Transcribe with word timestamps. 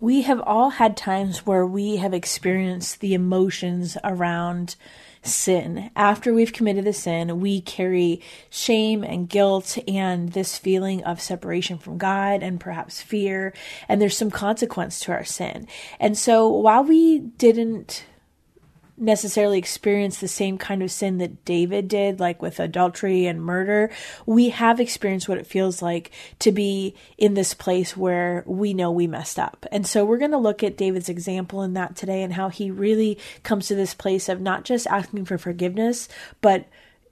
We 0.00 0.22
have 0.22 0.40
all 0.40 0.70
had 0.70 0.96
times 0.96 1.44
where 1.44 1.66
we 1.66 1.96
have 1.96 2.14
experienced 2.14 3.00
the 3.00 3.14
emotions 3.14 3.96
around 4.04 4.76
sin. 5.22 5.90
After 5.96 6.32
we've 6.32 6.52
committed 6.52 6.84
the 6.84 6.92
sin, 6.92 7.40
we 7.40 7.60
carry 7.60 8.22
shame 8.48 9.02
and 9.02 9.28
guilt 9.28 9.76
and 9.88 10.32
this 10.32 10.56
feeling 10.56 11.02
of 11.02 11.20
separation 11.20 11.78
from 11.78 11.98
God 11.98 12.44
and 12.44 12.60
perhaps 12.60 13.02
fear. 13.02 13.52
And 13.88 14.00
there's 14.00 14.16
some 14.16 14.30
consequence 14.30 15.00
to 15.00 15.12
our 15.12 15.24
sin. 15.24 15.66
And 15.98 16.16
so 16.16 16.48
while 16.48 16.84
we 16.84 17.18
didn't 17.18 18.04
necessarily 19.00 19.58
experience 19.58 20.18
the 20.18 20.28
same 20.28 20.58
kind 20.58 20.82
of 20.82 20.90
sin 20.90 21.18
that 21.18 21.44
David 21.44 21.88
did, 21.88 22.20
like 22.20 22.42
with 22.42 22.60
adultery 22.60 23.26
and 23.26 23.42
murder. 23.42 23.90
We 24.26 24.50
have 24.50 24.80
experienced 24.80 25.28
what 25.28 25.38
it 25.38 25.46
feels 25.46 25.80
like 25.80 26.10
to 26.40 26.52
be 26.52 26.94
in 27.16 27.34
this 27.34 27.54
place 27.54 27.96
where 27.96 28.44
we 28.46 28.74
know 28.74 28.90
we 28.90 29.06
messed 29.06 29.38
up. 29.38 29.66
And 29.70 29.86
so 29.86 30.04
we're 30.04 30.18
going 30.18 30.32
to 30.32 30.38
look 30.38 30.62
at 30.62 30.76
David's 30.76 31.08
example 31.08 31.62
in 31.62 31.74
that 31.74 31.96
today 31.96 32.22
and 32.22 32.32
how 32.32 32.48
he 32.48 32.70
really 32.70 33.18
comes 33.42 33.68
to 33.68 33.74
this 33.74 33.94
place 33.94 34.28
of 34.28 34.40
not 34.40 34.64
just 34.64 34.86
asking 34.86 35.24
for 35.24 35.38
forgiveness, 35.38 36.08
but 36.40 36.66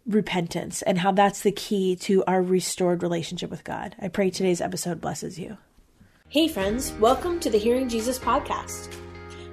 repentance 0.07 0.83
and 0.83 0.99
how 0.99 1.13
that's 1.13 1.41
the 1.41 1.53
key 1.53 1.97
to 1.97 2.25
our 2.27 2.43
restored 2.43 3.03
relationship 3.03 3.51
with 3.51 3.65
God. 3.65 3.97
I 4.01 4.09
pray 4.09 4.31
today's 4.31 4.61
episode 4.61 5.01
blesses 5.01 5.39
you. 5.39 5.59
Hey, 6.29 6.49
friends, 6.49 6.93
welcome 6.95 7.39
to 7.41 7.51
the 7.51 7.59
Hearing 7.59 7.89
Jesus 7.89 8.19
podcast. 8.19 8.95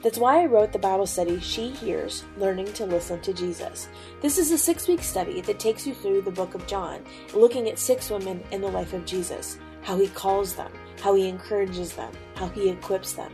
That's 0.00 0.18
why 0.18 0.42
I 0.42 0.46
wrote 0.46 0.72
the 0.72 0.78
Bible 0.78 1.06
study 1.06 1.40
She 1.40 1.70
Hears 1.70 2.24
Learning 2.36 2.72
to 2.74 2.86
Listen 2.86 3.20
to 3.20 3.32
Jesus. 3.32 3.88
This 4.20 4.38
is 4.38 4.52
a 4.52 4.58
six 4.58 4.86
week 4.86 5.02
study 5.02 5.40
that 5.40 5.58
takes 5.58 5.88
you 5.88 5.94
through 5.94 6.22
the 6.22 6.30
book 6.30 6.54
of 6.54 6.66
John, 6.68 7.02
looking 7.34 7.68
at 7.68 7.80
six 7.80 8.08
women 8.08 8.44
in 8.52 8.60
the 8.60 8.68
life 8.68 8.92
of 8.92 9.04
Jesus, 9.04 9.58
how 9.82 9.98
he 9.98 10.06
calls 10.08 10.54
them, 10.54 10.70
how 11.00 11.14
he 11.14 11.28
encourages 11.28 11.94
them, 11.94 12.12
how 12.36 12.46
he 12.48 12.68
equips 12.68 13.14
them. 13.14 13.32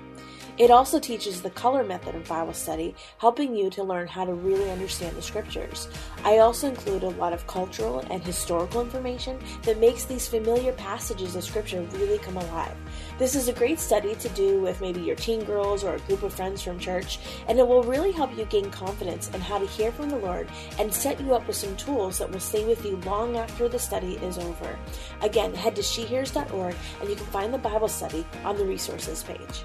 It 0.56 0.70
also 0.70 1.00
teaches 1.00 1.42
the 1.42 1.50
color 1.50 1.82
method 1.82 2.14
of 2.14 2.28
Bible 2.28 2.52
study, 2.52 2.94
helping 3.18 3.56
you 3.56 3.70
to 3.70 3.82
learn 3.82 4.06
how 4.06 4.24
to 4.24 4.32
really 4.32 4.70
understand 4.70 5.16
the 5.16 5.22
scriptures. 5.22 5.88
I 6.22 6.38
also 6.38 6.68
include 6.68 7.02
a 7.02 7.08
lot 7.10 7.32
of 7.32 7.44
cultural 7.48 7.98
and 8.10 8.22
historical 8.22 8.80
information 8.80 9.40
that 9.62 9.80
makes 9.80 10.04
these 10.04 10.28
familiar 10.28 10.72
passages 10.72 11.34
of 11.34 11.42
scripture 11.42 11.82
really 11.94 12.18
come 12.18 12.36
alive. 12.36 12.76
This 13.18 13.34
is 13.34 13.48
a 13.48 13.52
great 13.52 13.80
study 13.80 14.14
to 14.14 14.28
do 14.30 14.60
with 14.60 14.80
maybe 14.80 15.00
your 15.00 15.16
teen 15.16 15.42
girls 15.42 15.82
or 15.82 15.96
a 15.96 16.00
group 16.00 16.22
of 16.22 16.32
friends 16.32 16.62
from 16.62 16.78
church, 16.78 17.18
and 17.48 17.58
it 17.58 17.66
will 17.66 17.82
really 17.82 18.12
help 18.12 18.36
you 18.38 18.44
gain 18.44 18.70
confidence 18.70 19.30
in 19.34 19.40
how 19.40 19.58
to 19.58 19.66
hear 19.66 19.90
from 19.90 20.08
the 20.08 20.18
Lord 20.18 20.48
and 20.78 20.94
set 20.94 21.20
you 21.20 21.34
up 21.34 21.48
with 21.48 21.56
some 21.56 21.76
tools 21.76 22.18
that 22.18 22.30
will 22.30 22.38
stay 22.38 22.64
with 22.64 22.84
you 22.84 22.96
long 23.04 23.36
after 23.36 23.68
the 23.68 23.78
study 23.78 24.14
is 24.18 24.38
over. 24.38 24.78
Again, 25.20 25.52
head 25.52 25.74
to 25.74 25.82
shehears.org 25.82 26.76
and 27.00 27.10
you 27.10 27.16
can 27.16 27.26
find 27.26 27.52
the 27.52 27.58
Bible 27.58 27.88
study 27.88 28.24
on 28.44 28.56
the 28.56 28.64
resources 28.64 29.24
page. 29.24 29.64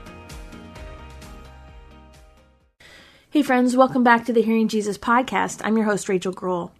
Hey, 3.31 3.43
friends, 3.43 3.77
welcome 3.77 4.03
back 4.03 4.25
to 4.25 4.33
the 4.33 4.41
Hearing 4.41 4.67
Jesus 4.67 4.97
podcast. 4.97 5.61
I'm 5.63 5.77
your 5.77 5.85
host, 5.85 6.09
Rachael 6.09 6.31
Groll. 6.31 6.71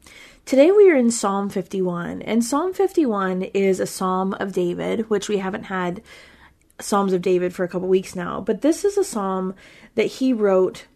Today 0.46 0.72
we 0.72 0.90
are 0.90 0.96
in 0.96 1.12
Psalm 1.12 1.48
51, 1.48 2.24
and 2.24 2.44
Psalm 2.44 2.74
51 2.74 3.44
is 3.54 3.80
a 3.80 3.86
psalm 3.86 4.34
of 4.40 4.52
David, 4.52 5.12
which 5.12 5.30
we 5.30 5.38
haven't 5.38 5.66
had 5.66 6.02
Psalms 6.82 7.14
of 7.14 7.22
David 7.22 7.54
for 7.54 7.64
a 7.64 7.68
couple 7.68 7.88
weeks 7.88 8.16
now, 8.16 8.42
but 8.42 8.64
this 8.64 8.84
is 8.84 8.98
a 8.98 9.04
psalm 9.04 9.54
that 9.94 10.08
he 10.08 10.34
wrote, 10.34 10.88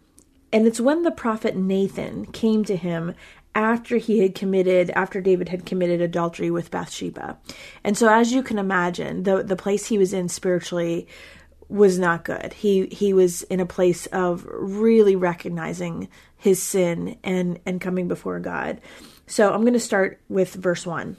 and 0.52 0.66
it's 0.66 0.80
when 0.80 1.04
the 1.04 1.12
prophet 1.12 1.54
Nathan 1.54 2.26
came 2.26 2.64
to 2.64 2.74
him 2.74 3.14
after 3.54 3.98
he 3.98 4.18
had 4.18 4.34
committed 4.34 4.90
after 4.90 5.20
David 5.20 5.50
had 5.50 5.64
committed 5.64 6.00
adultery 6.00 6.50
with 6.50 6.72
Bathsheba. 6.72 7.38
And 7.84 7.96
so 7.96 8.12
as 8.12 8.32
you 8.32 8.42
can 8.42 8.58
imagine, 8.58 9.22
the 9.22 9.44
the 9.44 9.54
place 9.54 9.86
he 9.86 9.98
was 9.98 10.12
in 10.12 10.28
spiritually 10.28 11.06
was 11.68 11.98
not 11.98 12.24
good. 12.24 12.52
He 12.52 12.86
he 12.86 13.12
was 13.12 13.42
in 13.44 13.60
a 13.60 13.66
place 13.66 14.06
of 14.06 14.46
really 14.48 15.16
recognizing 15.16 16.08
his 16.36 16.62
sin 16.62 17.18
and 17.22 17.58
and 17.66 17.80
coming 17.80 18.08
before 18.08 18.40
God. 18.40 18.80
So 19.26 19.52
I'm 19.52 19.62
going 19.62 19.72
to 19.72 19.80
start 19.80 20.20
with 20.28 20.54
verse 20.54 20.86
1. 20.86 21.16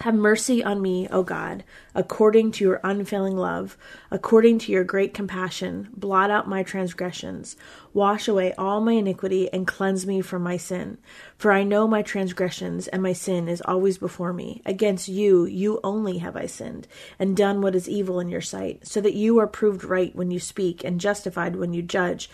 Have 0.00 0.16
mercy 0.16 0.62
on 0.62 0.82
me, 0.82 1.06
O 1.08 1.22
God, 1.22 1.62
according 1.94 2.50
to 2.52 2.64
your 2.64 2.80
unfailing 2.82 3.36
love, 3.36 3.78
according 4.10 4.58
to 4.60 4.72
your 4.72 4.82
great 4.82 5.14
compassion. 5.14 5.88
Blot 5.96 6.32
out 6.32 6.48
my 6.48 6.64
transgressions. 6.64 7.54
Wash 7.92 8.26
away 8.26 8.52
all 8.54 8.80
my 8.80 8.94
iniquity 8.94 9.48
and 9.52 9.68
cleanse 9.68 10.04
me 10.04 10.20
from 10.20 10.42
my 10.42 10.56
sin. 10.56 10.98
For 11.38 11.52
I 11.52 11.62
know 11.62 11.86
my 11.86 12.02
transgressions, 12.02 12.88
and 12.88 13.04
my 13.04 13.12
sin 13.12 13.48
is 13.48 13.62
always 13.64 13.96
before 13.96 14.32
me. 14.32 14.62
Against 14.66 15.06
you, 15.06 15.44
you 15.44 15.78
only 15.84 16.18
have 16.18 16.36
I 16.36 16.46
sinned, 16.46 16.88
and 17.20 17.36
done 17.36 17.60
what 17.60 17.76
is 17.76 17.88
evil 17.88 18.18
in 18.18 18.28
your 18.28 18.40
sight, 18.40 18.84
so 18.86 19.00
that 19.00 19.14
you 19.14 19.38
are 19.38 19.46
proved 19.46 19.84
right 19.84 20.14
when 20.16 20.32
you 20.32 20.40
speak, 20.40 20.82
and 20.82 21.00
justified 21.00 21.54
when 21.54 21.72
you 21.72 21.82
judge. 21.82 22.28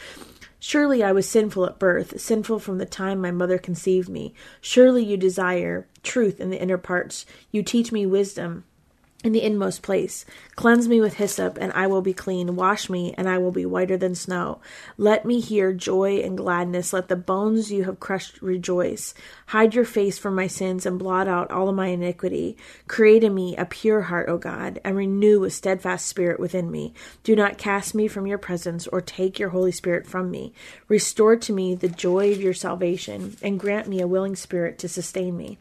Surely 0.61 1.03
I 1.03 1.11
was 1.13 1.27
sinful 1.27 1.65
at 1.65 1.79
birth, 1.79 2.21
sinful 2.21 2.59
from 2.59 2.77
the 2.77 2.87
time 2.87 3.21
my 3.21 3.31
mother 3.31 3.59
conceived 3.59 4.11
me. 4.11 4.35
Surely 4.61 5.03
you 5.03 5.17
desire 5.17 5.89
truth 6.03 6.39
in 6.39 6.51
the 6.51 6.61
inner 6.61 6.79
parts. 6.79 7.25
You 7.51 7.63
teach 7.63 7.91
me 7.91 8.05
wisdom 8.05 8.65
in 9.23 9.33
the 9.33 9.43
inmost 9.43 9.83
place. 9.83 10.25
Cleanse 10.57 10.89
me 10.89 11.01
with 11.01 11.15
hyssop, 11.15 11.59
and 11.61 11.73
I 11.73 11.87
will 11.87 12.01
be 12.01 12.15
clean. 12.15 12.57
Wash 12.57 12.89
me, 12.89 13.15
and 13.19 13.29
I 13.29 13.39
will 13.39 13.51
be 13.51 13.67
whiter 13.67 13.97
than 13.97 14.15
snow. 14.15 14.61
Let 14.97 15.27
me 15.27 15.41
hear 15.41 15.73
joy 15.73 16.21
and 16.21 16.39
gladness. 16.39 16.93
Let 16.93 17.09
the 17.09 17.17
bones 17.17 17.71
you 17.71 17.85
have 17.85 18.01
crushed 18.01 18.41
rejoice. 18.41 19.13
Hide 19.47 19.75
your 19.75 19.85
face 19.85 20.19
from 20.19 20.35
my 20.35 20.47
sins, 20.47 20.87
and 20.87 20.99
blot 20.99 21.29
out 21.29 21.51
all 21.51 21.69
of 21.69 21.75
my 21.75 21.89
iniquity. 21.89 22.57
Create 22.89 23.23
in 23.23 23.35
me 23.35 23.57
a 23.57 23.67
pure 23.67 24.03
heart, 24.03 24.29
O 24.29 24.39
God, 24.39 24.81
and 24.85 24.97
renew 24.97 25.45
a 25.45 25.51
steadfast 25.51 26.07
spirit 26.07 26.41
within 26.41 26.71
me. 26.71 26.95
Do 27.23 27.37
not 27.37 27.59
cast 27.59 27.95
me 27.95 28.09
from 28.09 28.27
your 28.27 28.39
presence, 28.39 28.87
or 28.87 29.01
take 29.01 29.39
your 29.39 29.51
Holy 29.51 29.73
Spirit 29.73 30.07
from 30.07 30.31
me. 30.31 30.55
Restore 30.89 31.37
to 31.37 31.53
me 31.53 31.75
the 31.75 31.89
joy 31.89 32.33
of 32.33 32.41
your 32.41 32.55
salvation, 32.55 33.37
and 33.43 33.61
grant 33.61 33.87
me 33.87 34.01
a 34.01 34.09
willing 34.09 34.37
spirit 34.37 34.79
to 34.79 34.89
sustain 34.89 35.37
me. 35.37 35.59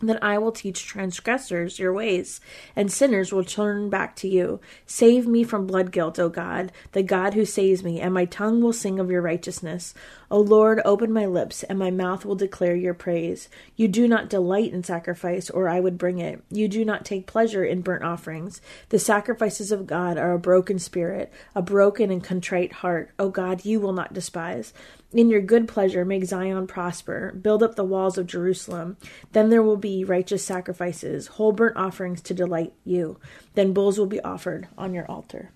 Then 0.00 0.18
I 0.22 0.38
will 0.38 0.52
teach 0.52 0.86
transgressors 0.86 1.80
your 1.80 1.92
ways, 1.92 2.40
and 2.76 2.90
sinners 2.90 3.32
will 3.32 3.42
turn 3.42 3.90
back 3.90 4.14
to 4.16 4.28
you. 4.28 4.60
Save 4.86 5.26
me 5.26 5.42
from 5.42 5.66
blood 5.66 5.90
guilt, 5.90 6.20
O 6.20 6.28
God, 6.28 6.70
the 6.92 7.02
God 7.02 7.34
who 7.34 7.44
saves 7.44 7.82
me, 7.82 8.00
and 8.00 8.14
my 8.14 8.24
tongue 8.24 8.62
will 8.62 8.72
sing 8.72 9.00
of 9.00 9.10
your 9.10 9.22
righteousness. 9.22 9.94
O 10.30 10.38
Lord, 10.38 10.80
open 10.84 11.12
my 11.12 11.26
lips, 11.26 11.64
and 11.64 11.78
my 11.78 11.90
mouth 11.90 12.24
will 12.24 12.36
declare 12.36 12.76
your 12.76 12.94
praise. 12.94 13.48
You 13.74 13.88
do 13.88 14.06
not 14.06 14.28
delight 14.28 14.72
in 14.72 14.84
sacrifice, 14.84 15.50
or 15.50 15.68
I 15.68 15.80
would 15.80 15.98
bring 15.98 16.18
it. 16.18 16.44
You 16.50 16.68
do 16.68 16.84
not 16.84 17.04
take 17.04 17.26
pleasure 17.26 17.64
in 17.64 17.80
burnt 17.80 18.04
offerings. 18.04 18.60
The 18.90 18.98
sacrifices 18.98 19.72
of 19.72 19.86
God 19.86 20.16
are 20.16 20.32
a 20.32 20.38
broken 20.38 20.78
spirit, 20.78 21.32
a 21.56 21.62
broken 21.62 22.12
and 22.12 22.22
contrite 22.22 22.72
heart. 22.72 23.10
O 23.18 23.30
God, 23.30 23.64
you 23.64 23.80
will 23.80 23.94
not 23.94 24.12
despise. 24.12 24.72
In 25.10 25.30
your 25.30 25.40
good 25.40 25.66
pleasure, 25.66 26.04
make 26.04 26.26
Zion 26.26 26.66
prosper. 26.66 27.32
Build 27.32 27.62
up 27.62 27.76
the 27.76 27.84
walls 27.84 28.18
of 28.18 28.26
Jerusalem. 28.26 28.98
Then 29.32 29.48
there 29.48 29.62
will 29.62 29.78
be 29.78 29.87
righteous 30.06 30.44
sacrifices, 30.44 31.26
whole 31.26 31.52
burnt 31.52 31.76
offerings 31.76 32.20
to 32.22 32.34
delight 32.34 32.72
you. 32.84 33.18
Then 33.54 33.72
bulls 33.72 33.98
will 33.98 34.06
be 34.06 34.20
offered 34.20 34.68
on 34.76 34.94
your 34.94 35.10
altar. 35.10 35.50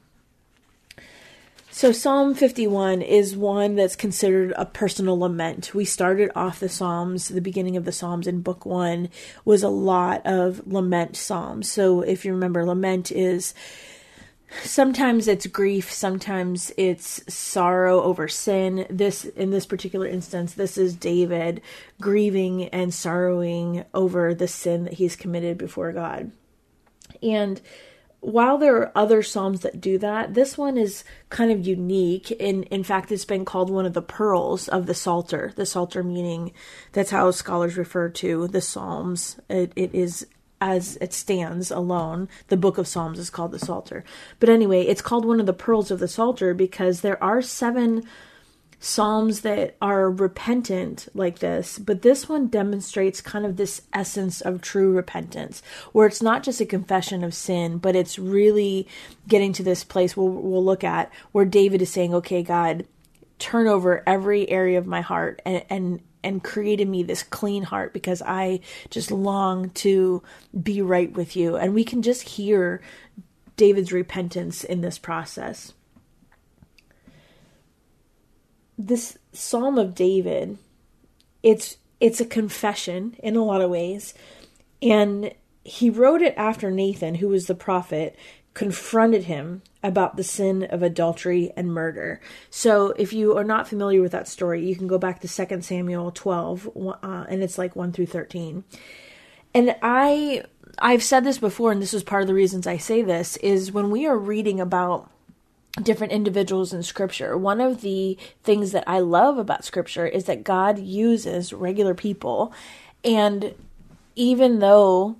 So, 1.74 1.90
Psalm 1.90 2.34
51 2.34 3.00
is 3.00 3.34
one 3.34 3.76
that's 3.76 3.96
considered 3.96 4.52
a 4.58 4.66
personal 4.66 5.18
lament. 5.18 5.74
We 5.74 5.86
started 5.86 6.30
off 6.36 6.60
the 6.60 6.68
Psalms, 6.68 7.28
the 7.28 7.40
beginning 7.40 7.78
of 7.78 7.86
the 7.86 7.92
Psalms 7.92 8.26
in 8.26 8.42
book 8.42 8.66
one 8.66 9.08
was 9.46 9.62
a 9.62 9.70
lot 9.70 10.20
of 10.26 10.66
lament 10.66 11.16
Psalms. 11.16 11.72
So, 11.72 12.02
if 12.02 12.26
you 12.26 12.32
remember, 12.32 12.66
lament 12.66 13.10
is 13.10 13.54
sometimes 14.62 15.28
it's 15.28 15.46
grief, 15.46 15.92
sometimes 15.92 16.72
it's 16.76 17.22
sorrow 17.32 18.02
over 18.02 18.28
sin. 18.28 18.86
This, 18.90 19.24
in 19.24 19.50
this 19.50 19.66
particular 19.66 20.06
instance, 20.06 20.54
this 20.54 20.76
is 20.78 20.94
David 20.94 21.60
grieving 22.00 22.68
and 22.68 22.92
sorrowing 22.92 23.84
over 23.94 24.34
the 24.34 24.48
sin 24.48 24.84
that 24.84 24.94
he's 24.94 25.16
committed 25.16 25.58
before 25.58 25.92
God. 25.92 26.32
And 27.22 27.60
while 28.20 28.56
there 28.56 28.76
are 28.76 28.92
other 28.96 29.20
psalms 29.20 29.60
that 29.60 29.80
do 29.80 29.98
that, 29.98 30.34
this 30.34 30.56
one 30.56 30.78
is 30.78 31.02
kind 31.28 31.50
of 31.50 31.66
unique. 31.66 32.30
In 32.30 32.62
in 32.64 32.84
fact, 32.84 33.10
it's 33.10 33.24
been 33.24 33.44
called 33.44 33.68
one 33.68 33.84
of 33.84 33.94
the 33.94 34.02
pearls 34.02 34.68
of 34.68 34.86
the 34.86 34.94
Psalter. 34.94 35.52
The 35.56 35.66
Psalter 35.66 36.04
meaning 36.04 36.52
that's 36.92 37.10
how 37.10 37.30
scholars 37.32 37.76
refer 37.76 38.08
to 38.10 38.46
the 38.46 38.60
Psalms. 38.60 39.40
It, 39.48 39.72
it 39.74 39.92
is 39.92 40.26
as 40.62 40.96
it 41.00 41.12
stands 41.12 41.72
alone. 41.72 42.28
The 42.46 42.56
book 42.56 42.78
of 42.78 42.86
Psalms 42.86 43.18
is 43.18 43.30
called 43.30 43.50
the 43.50 43.58
Psalter. 43.58 44.04
But 44.38 44.48
anyway, 44.48 44.82
it's 44.82 45.02
called 45.02 45.24
one 45.24 45.40
of 45.40 45.46
the 45.46 45.52
pearls 45.52 45.90
of 45.90 45.98
the 45.98 46.06
Psalter 46.06 46.54
because 46.54 47.00
there 47.00 47.22
are 47.22 47.42
seven 47.42 48.04
psalms 48.78 49.40
that 49.40 49.76
are 49.82 50.08
repentant 50.08 51.08
like 51.14 51.40
this, 51.40 51.80
but 51.80 52.02
this 52.02 52.28
one 52.28 52.46
demonstrates 52.46 53.20
kind 53.20 53.44
of 53.44 53.56
this 53.56 53.82
essence 53.92 54.40
of 54.40 54.60
true 54.60 54.92
repentance, 54.92 55.62
where 55.90 56.06
it's 56.06 56.22
not 56.22 56.44
just 56.44 56.60
a 56.60 56.66
confession 56.66 57.24
of 57.24 57.34
sin, 57.34 57.78
but 57.78 57.96
it's 57.96 58.18
really 58.18 58.86
getting 59.26 59.52
to 59.52 59.64
this 59.64 59.82
place 59.82 60.16
we'll, 60.16 60.28
we'll 60.28 60.64
look 60.64 60.84
at 60.84 61.12
where 61.32 61.44
David 61.44 61.82
is 61.82 61.90
saying, 61.90 62.14
Okay, 62.14 62.42
God, 62.44 62.86
turn 63.40 63.66
over 63.66 64.04
every 64.06 64.48
area 64.48 64.78
of 64.78 64.86
my 64.86 65.00
heart 65.00 65.42
and, 65.44 65.64
and 65.68 66.00
and 66.24 66.42
created 66.44 66.88
me 66.88 67.02
this 67.02 67.22
clean 67.22 67.64
heart 67.64 67.92
because 67.92 68.22
I 68.22 68.60
just 68.90 69.10
long 69.10 69.70
to 69.70 70.22
be 70.62 70.82
right 70.82 71.12
with 71.12 71.36
you. 71.36 71.56
And 71.56 71.74
we 71.74 71.84
can 71.84 72.02
just 72.02 72.22
hear 72.22 72.80
David's 73.56 73.92
repentance 73.92 74.64
in 74.64 74.80
this 74.80 74.98
process 74.98 75.72
this 78.78 79.18
Psalm 79.32 79.78
of 79.78 79.94
David, 79.94 80.58
it's 81.42 81.76
it's 82.00 82.20
a 82.20 82.26
confession 82.26 83.16
in 83.22 83.36
a 83.36 83.44
lot 83.44 83.60
of 83.60 83.70
ways, 83.70 84.14
and 84.80 85.32
he 85.64 85.88
wrote 85.88 86.22
it 86.22 86.34
after 86.36 86.70
Nathan, 86.70 87.16
who 87.16 87.28
was 87.28 87.46
the 87.46 87.54
prophet, 87.54 88.16
confronted 88.54 89.24
him 89.24 89.62
about 89.82 90.16
the 90.16 90.24
sin 90.24 90.64
of 90.64 90.82
adultery 90.82 91.52
and 91.56 91.72
murder. 91.72 92.20
So, 92.50 92.90
if 92.98 93.12
you 93.12 93.36
are 93.36 93.44
not 93.44 93.68
familiar 93.68 94.02
with 94.02 94.12
that 94.12 94.28
story, 94.28 94.64
you 94.64 94.76
can 94.76 94.86
go 94.86 94.98
back 94.98 95.20
to 95.20 95.28
2 95.28 95.62
Samuel 95.62 96.10
12, 96.10 96.70
uh, 97.02 97.24
and 97.28 97.42
it's 97.42 97.58
like 97.58 97.74
1 97.74 97.92
through 97.92 98.06
13. 98.06 98.64
And 99.54 99.76
I 99.82 100.44
I've 100.78 101.02
said 101.02 101.24
this 101.24 101.38
before 101.38 101.72
and 101.72 101.82
this 101.82 101.94
is 101.94 102.02
part 102.02 102.22
of 102.22 102.28
the 102.28 102.34
reasons 102.34 102.66
I 102.66 102.78
say 102.78 103.02
this 103.02 103.36
is 103.38 103.72
when 103.72 103.90
we 103.90 104.06
are 104.06 104.16
reading 104.16 104.60
about 104.60 105.10
different 105.82 106.12
individuals 106.12 106.72
in 106.72 106.82
scripture. 106.82 107.36
One 107.36 107.60
of 107.60 107.80
the 107.80 108.18
things 108.42 108.72
that 108.72 108.84
I 108.86 109.00
love 109.00 109.38
about 109.38 109.64
scripture 109.64 110.06
is 110.06 110.24
that 110.24 110.44
God 110.44 110.78
uses 110.78 111.52
regular 111.52 111.94
people 111.94 112.52
and 113.04 113.54
even 114.14 114.58
though 114.60 115.16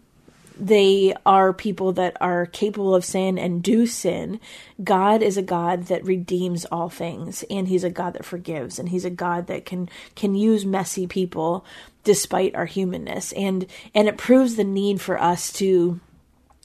they 0.62 1.12
are 1.26 1.52
people 1.52 1.92
that 1.94 2.16
are 2.20 2.46
capable 2.46 2.94
of 2.94 3.04
sin 3.04 3.36
and 3.36 3.64
do 3.64 3.84
sin. 3.84 4.38
God 4.82 5.20
is 5.20 5.36
a 5.36 5.42
God 5.42 5.86
that 5.86 6.04
redeems 6.04 6.64
all 6.66 6.88
things 6.88 7.44
and 7.50 7.66
he's 7.66 7.82
a 7.82 7.90
God 7.90 8.12
that 8.12 8.24
forgives 8.24 8.78
and 8.78 8.88
he's 8.88 9.04
a 9.04 9.10
God 9.10 9.48
that 9.48 9.66
can 9.66 9.88
can 10.14 10.36
use 10.36 10.64
messy 10.64 11.08
people 11.08 11.64
despite 12.04 12.54
our 12.54 12.66
humanness 12.66 13.32
and 13.32 13.66
and 13.92 14.06
it 14.06 14.16
proves 14.16 14.54
the 14.54 14.62
need 14.62 15.00
for 15.00 15.20
us 15.20 15.52
to 15.54 15.98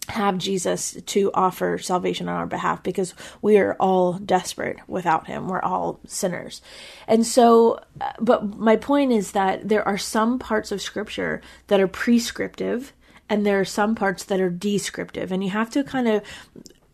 have 0.09 0.37
Jesus 0.37 0.95
to 1.07 1.31
offer 1.33 1.79
salvation 1.79 2.29
on 2.29 2.35
our 2.35 2.45
behalf 2.45 2.83
because 2.83 3.15
we 3.41 3.57
are 3.57 3.75
all 3.79 4.13
desperate 4.13 4.77
without 4.87 5.27
him. 5.27 5.49
We're 5.49 5.61
all 5.61 5.99
sinners. 6.05 6.61
And 7.07 7.25
so, 7.25 7.81
uh, 7.99 8.13
but 8.19 8.57
my 8.57 8.77
point 8.77 9.11
is 9.11 9.31
that 9.33 9.67
there 9.67 9.85
are 9.85 9.97
some 9.97 10.39
parts 10.39 10.71
of 10.71 10.81
scripture 10.81 11.41
that 11.67 11.81
are 11.81 11.89
prescriptive 11.89 12.93
and 13.29 13.45
there 13.45 13.59
are 13.59 13.65
some 13.65 13.95
parts 13.95 14.23
that 14.25 14.39
are 14.39 14.49
descriptive. 14.49 15.31
And 15.31 15.43
you 15.43 15.49
have 15.51 15.69
to 15.71 15.83
kind 15.83 16.07
of 16.07 16.23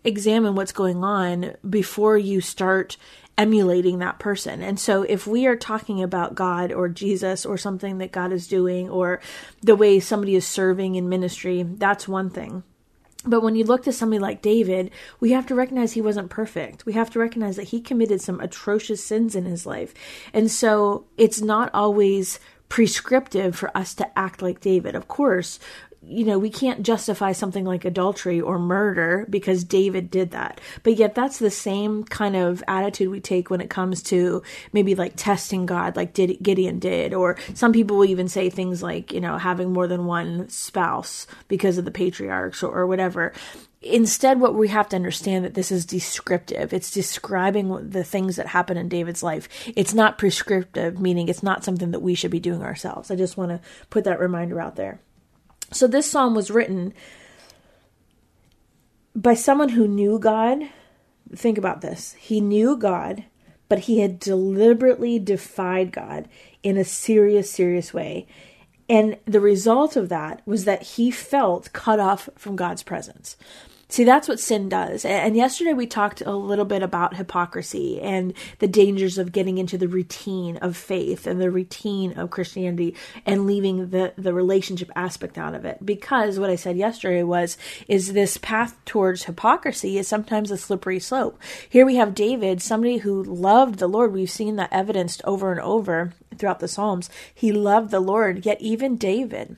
examine 0.03 0.55
what's 0.55 0.71
going 0.71 1.03
on 1.03 1.55
before 1.67 2.17
you 2.17 2.41
start 2.41 2.97
emulating 3.37 3.99
that 3.99 4.19
person. 4.19 4.61
And 4.61 4.79
so 4.79 5.03
if 5.03 5.25
we 5.25 5.47
are 5.47 5.55
talking 5.55 6.03
about 6.03 6.35
God 6.35 6.71
or 6.71 6.87
Jesus 6.87 7.45
or 7.45 7.57
something 7.57 7.97
that 7.97 8.11
God 8.11 8.31
is 8.31 8.47
doing 8.47 8.89
or 8.89 9.21
the 9.61 9.75
way 9.75 9.99
somebody 9.99 10.35
is 10.35 10.45
serving 10.45 10.95
in 10.95 11.09
ministry, 11.09 11.63
that's 11.63 12.07
one 12.07 12.29
thing 12.29 12.63
but 13.25 13.41
when 13.41 13.55
you 13.55 13.63
look 13.63 13.83
to 13.83 13.91
somebody 13.91 14.19
like 14.19 14.41
David, 14.41 14.91
we 15.19 15.31
have 15.31 15.47
to 15.47 15.55
recognize 15.55 15.93
he 15.93 16.01
wasn't 16.01 16.29
perfect. 16.29 16.85
We 16.85 16.93
have 16.93 17.09
to 17.11 17.19
recognize 17.19 17.55
that 17.55 17.69
he 17.69 17.79
committed 17.79 18.21
some 18.21 18.39
atrocious 18.39 19.03
sins 19.03 19.35
in 19.35 19.45
his 19.45 19.65
life. 19.65 19.93
And 20.33 20.51
so 20.51 21.05
it's 21.17 21.41
not 21.41 21.69
always 21.73 22.39
prescriptive 22.67 23.55
for 23.55 23.75
us 23.77 23.93
to 23.95 24.19
act 24.19 24.41
like 24.41 24.59
David. 24.59 24.95
Of 24.95 25.07
course, 25.07 25.59
you 26.05 26.25
know, 26.25 26.37
we 26.37 26.49
can't 26.49 26.83
justify 26.83 27.31
something 27.31 27.65
like 27.65 27.85
adultery 27.85 28.39
or 28.41 28.59
murder 28.59 29.25
because 29.29 29.63
David 29.63 30.11
did 30.11 30.31
that. 30.31 30.59
But 30.83 30.97
yet, 30.97 31.15
that's 31.15 31.39
the 31.39 31.51
same 31.51 32.03
kind 32.03 32.35
of 32.35 32.63
attitude 32.67 33.09
we 33.09 33.19
take 33.19 33.49
when 33.49 33.61
it 33.61 33.69
comes 33.69 34.03
to 34.03 34.43
maybe 34.73 34.95
like 34.95 35.13
testing 35.15 35.65
God, 35.65 35.95
like 35.95 36.13
did 36.13 36.41
Gideon 36.43 36.79
did. 36.79 37.13
Or 37.13 37.37
some 37.53 37.71
people 37.71 37.97
will 37.97 38.05
even 38.05 38.27
say 38.27 38.49
things 38.49 38.83
like, 38.83 39.13
you 39.13 39.21
know, 39.21 39.37
having 39.37 39.71
more 39.71 39.87
than 39.87 40.05
one 40.05 40.49
spouse 40.49 41.25
because 41.47 41.77
of 41.77 41.85
the 41.85 41.91
patriarchs 41.91 42.63
or, 42.63 42.73
or 42.73 42.85
whatever. 42.85 43.33
Instead, 43.81 44.39
what 44.39 44.55
we 44.55 44.69
have 44.69 44.87
to 44.89 44.95
understand 44.95 45.43
that 45.43 45.55
this 45.55 45.71
is 45.71 45.85
descriptive. 45.85 46.73
It's 46.73 46.91
describing 46.91 47.89
the 47.89 48.03
things 48.03 48.37
that 48.37 48.47
happen 48.47 48.77
in 48.77 48.87
David's 48.87 49.23
life. 49.23 49.49
It's 49.75 49.93
not 49.93 50.17
prescriptive, 50.17 50.99
meaning 50.99 51.27
it's 51.27 51.43
not 51.43 51.65
something 51.65 51.91
that 51.91 52.01
we 52.01 52.15
should 52.15 52.31
be 52.31 52.39
doing 52.39 52.61
ourselves. 52.61 53.11
I 53.11 53.15
just 53.15 53.35
want 53.35 53.49
to 53.49 53.59
put 53.89 54.05
that 54.05 54.19
reminder 54.19 54.59
out 54.61 54.75
there. 54.75 54.99
So 55.73 55.87
this 55.87 56.09
psalm 56.09 56.35
was 56.35 56.51
written 56.51 56.93
by 59.15 59.33
someone 59.33 59.69
who 59.69 59.87
knew 59.87 60.19
God. 60.19 60.69
Think 61.35 61.57
about 61.57 61.81
this. 61.81 62.13
He 62.13 62.41
knew 62.41 62.77
God, 62.77 63.25
but 63.69 63.79
he 63.79 63.99
had 63.99 64.19
deliberately 64.19 65.19
defied 65.19 65.91
God 65.91 66.29
in 66.61 66.77
a 66.77 66.83
serious, 66.83 67.49
serious 67.49 67.93
way. 67.93 68.27
And 68.89 69.17
the 69.25 69.39
result 69.39 69.95
of 69.95 70.09
that 70.09 70.41
was 70.45 70.65
that 70.65 70.83
he 70.83 71.09
felt 71.09 71.73
cut 71.73 71.99
off 71.99 72.29
from 72.37 72.55
God's 72.55 72.83
presence. 72.83 73.37
See, 73.93 74.05
that's 74.05 74.27
what 74.27 74.39
sin 74.39 74.69
does. 74.69 75.05
And 75.05 75.35
yesterday 75.35 75.73
we 75.73 75.85
talked 75.85 76.21
a 76.21 76.31
little 76.31 76.65
bit 76.65 76.81
about 76.81 77.15
hypocrisy 77.15 78.01
and 78.01 78.33
the 78.57 78.67
dangers 78.67 79.19
of 79.19 79.31
getting 79.31 79.59
into 79.59 79.77
the 79.77 79.87
routine 79.87 80.57
of 80.57 80.75
faith 80.75 81.27
and 81.27 81.39
the 81.39 81.51
routine 81.51 82.13
of 82.13 82.31
Christianity 82.31 82.95
and 83.23 83.45
leaving 83.45 83.91
the, 83.91 84.11
the 84.17 84.33
relationship 84.33 84.89
aspect 84.95 85.37
out 85.37 85.53
of 85.53 85.63
it. 85.63 85.85
Because 85.85 86.39
what 86.39 86.49
I 86.49 86.55
said 86.55 86.75
yesterday 86.75 87.21
was, 87.21 87.55
is 87.87 88.13
this 88.13 88.37
path 88.37 88.83
towards 88.83 89.25
hypocrisy 89.25 89.99
is 89.99 90.07
sometimes 90.07 90.49
a 90.49 90.57
slippery 90.57 90.99
slope. 90.99 91.39
Here 91.69 91.85
we 91.85 91.97
have 91.97 92.15
David, 92.15 92.63
somebody 92.63 92.97
who 92.97 93.21
loved 93.21 93.77
the 93.77 93.85
Lord. 93.85 94.11
We've 94.11 94.27
seen 94.27 94.55
that 94.55 94.73
evidenced 94.73 95.21
over 95.23 95.51
and 95.51 95.61
over 95.61 96.13
throughout 96.35 96.61
the 96.61 96.67
Psalms. 96.67 97.11
He 97.31 97.51
loved 97.51 97.91
the 97.91 97.99
Lord, 97.99 98.43
yet 98.43 98.59
even 98.59 98.97
David 98.97 99.55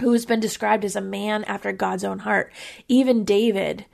who 0.00 0.12
has 0.12 0.26
been 0.26 0.40
described 0.40 0.84
as 0.84 0.96
a 0.96 1.00
man 1.00 1.44
after 1.44 1.72
God's 1.72 2.04
own 2.04 2.20
heart. 2.20 2.52
Even 2.88 3.24
David 3.24 3.86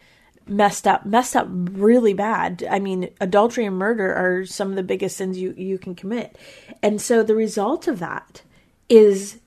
messed 0.47 0.87
up, 0.87 1.05
messed 1.05 1.37
up 1.37 1.49
really 1.51 2.15
bad. 2.15 2.67
I 2.71 2.79
mean, 2.79 3.11
adultery 3.21 3.67
and 3.67 3.77
murder 3.77 4.15
are 4.15 4.47
some 4.47 4.71
of 4.71 4.77
the 4.77 4.83
biggest 4.83 5.17
sins 5.17 5.39
you, 5.39 5.53
you 5.57 5.79
can 5.79 5.95
commit. 5.95 6.37
And 6.83 7.01
so 7.01 7.23
the 7.23 7.35
result 7.35 7.89
of 7.89 7.99
that 7.99 8.43
is 8.89 9.39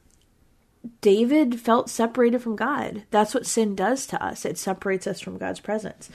David 1.02 1.60
felt 1.60 1.90
separated 1.90 2.42
from 2.42 2.56
God. 2.56 3.04
That's 3.12 3.34
what 3.34 3.46
sin 3.46 3.76
does 3.76 4.06
to 4.08 4.24
us. 4.24 4.46
It 4.46 4.58
separates 4.58 5.08
us 5.08 5.20
from 5.20 5.38
God's 5.38 5.60
presence. 5.60 6.10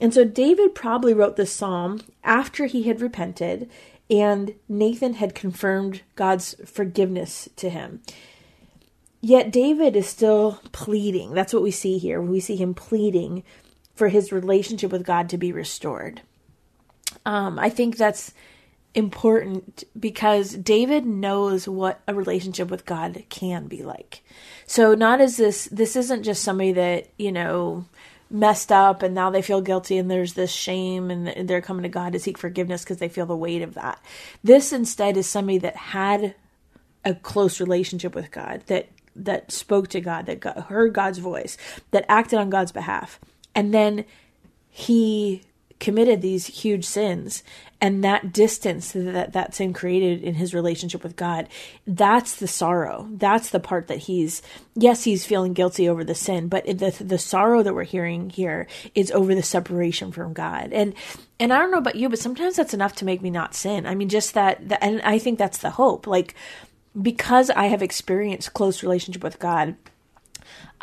And 0.00 0.12
so 0.12 0.24
David 0.24 0.74
probably 0.74 1.14
wrote 1.14 1.36
this 1.36 1.52
psalm 1.52 2.00
after 2.22 2.66
he 2.66 2.84
had 2.84 3.00
repented 3.00 3.70
and 4.10 4.54
Nathan 4.68 5.14
had 5.14 5.34
confirmed 5.34 6.02
God's 6.16 6.54
forgiveness 6.66 7.48
to 7.56 7.70
him. 7.70 8.02
Yet 9.24 9.52
David 9.52 9.94
is 9.94 10.08
still 10.08 10.60
pleading. 10.72 11.32
That's 11.32 11.54
what 11.54 11.62
we 11.62 11.70
see 11.70 11.96
here. 11.98 12.20
We 12.20 12.40
see 12.40 12.56
him 12.56 12.74
pleading 12.74 13.44
for 13.94 14.08
his 14.08 14.32
relationship 14.32 14.90
with 14.90 15.06
God 15.06 15.28
to 15.28 15.38
be 15.38 15.52
restored. 15.52 16.22
Um, 17.24 17.56
I 17.56 17.70
think 17.70 17.96
that's 17.96 18.32
important 18.94 19.84
because 19.98 20.54
David 20.54 21.06
knows 21.06 21.68
what 21.68 22.00
a 22.08 22.14
relationship 22.14 22.68
with 22.68 22.84
God 22.84 23.22
can 23.28 23.68
be 23.68 23.82
like. 23.82 24.22
So 24.66 24.94
not 24.94 25.20
as 25.20 25.36
this 25.36 25.66
this 25.66 25.94
isn't 25.94 26.24
just 26.24 26.42
somebody 26.42 26.72
that, 26.72 27.08
you 27.16 27.30
know, 27.30 27.86
messed 28.28 28.72
up 28.72 29.02
and 29.02 29.14
now 29.14 29.30
they 29.30 29.40
feel 29.40 29.60
guilty 29.60 29.98
and 29.98 30.10
there's 30.10 30.32
this 30.32 30.50
shame 30.50 31.10
and 31.10 31.48
they're 31.48 31.60
coming 31.60 31.84
to 31.84 31.88
God 31.88 32.12
to 32.12 32.18
seek 32.18 32.38
forgiveness 32.38 32.82
because 32.82 32.98
they 32.98 33.08
feel 33.08 33.26
the 33.26 33.36
weight 33.36 33.62
of 33.62 33.74
that. 33.74 34.02
This 34.42 34.72
instead 34.72 35.16
is 35.16 35.28
somebody 35.28 35.58
that 35.58 35.76
had 35.76 36.34
a 37.04 37.14
close 37.14 37.60
relationship 37.60 38.14
with 38.14 38.30
God, 38.30 38.62
that 38.66 38.88
that 39.14 39.52
spoke 39.52 39.88
to 39.88 40.00
God, 40.00 40.26
that 40.26 40.40
got, 40.40 40.66
heard 40.66 40.94
God's 40.94 41.18
voice, 41.18 41.56
that 41.90 42.04
acted 42.08 42.38
on 42.38 42.50
God's 42.50 42.72
behalf. 42.72 43.20
And 43.54 43.72
then 43.74 44.04
he 44.68 45.42
committed 45.82 46.22
these 46.22 46.46
huge 46.46 46.84
sins 46.84 47.42
and 47.80 48.04
that 48.04 48.32
distance 48.32 48.92
that 48.92 49.32
that 49.32 49.52
sin 49.52 49.72
created 49.72 50.22
in 50.22 50.36
his 50.36 50.54
relationship 50.54 51.02
with 51.02 51.16
God 51.16 51.48
that's 51.88 52.36
the 52.36 52.46
sorrow. 52.46 53.08
That's 53.10 53.50
the 53.50 53.58
part 53.58 53.88
that 53.88 53.98
he's 53.98 54.42
yes 54.76 55.02
he's 55.02 55.26
feeling 55.26 55.54
guilty 55.54 55.88
over 55.88 56.04
the 56.04 56.14
sin 56.14 56.46
but 56.46 56.64
the 56.66 56.96
the 57.00 57.18
sorrow 57.18 57.64
that 57.64 57.74
we're 57.74 57.82
hearing 57.82 58.30
here 58.30 58.68
is 58.94 59.10
over 59.10 59.34
the 59.34 59.42
separation 59.42 60.12
from 60.12 60.32
God. 60.32 60.72
And 60.72 60.94
and 61.40 61.52
I 61.52 61.58
don't 61.58 61.72
know 61.72 61.78
about 61.78 61.96
you 61.96 62.08
but 62.08 62.20
sometimes 62.20 62.54
that's 62.54 62.74
enough 62.74 62.94
to 62.96 63.04
make 63.04 63.20
me 63.20 63.30
not 63.30 63.52
sin. 63.52 63.84
I 63.84 63.96
mean 63.96 64.08
just 64.08 64.34
that, 64.34 64.68
that 64.68 64.84
and 64.84 65.02
I 65.02 65.18
think 65.18 65.40
that's 65.40 65.58
the 65.58 65.70
hope. 65.70 66.06
Like 66.06 66.36
because 67.00 67.50
I 67.50 67.66
have 67.66 67.82
experienced 67.82 68.52
close 68.52 68.82
relationship 68.82 69.22
with 69.22 69.38
God 69.38 69.76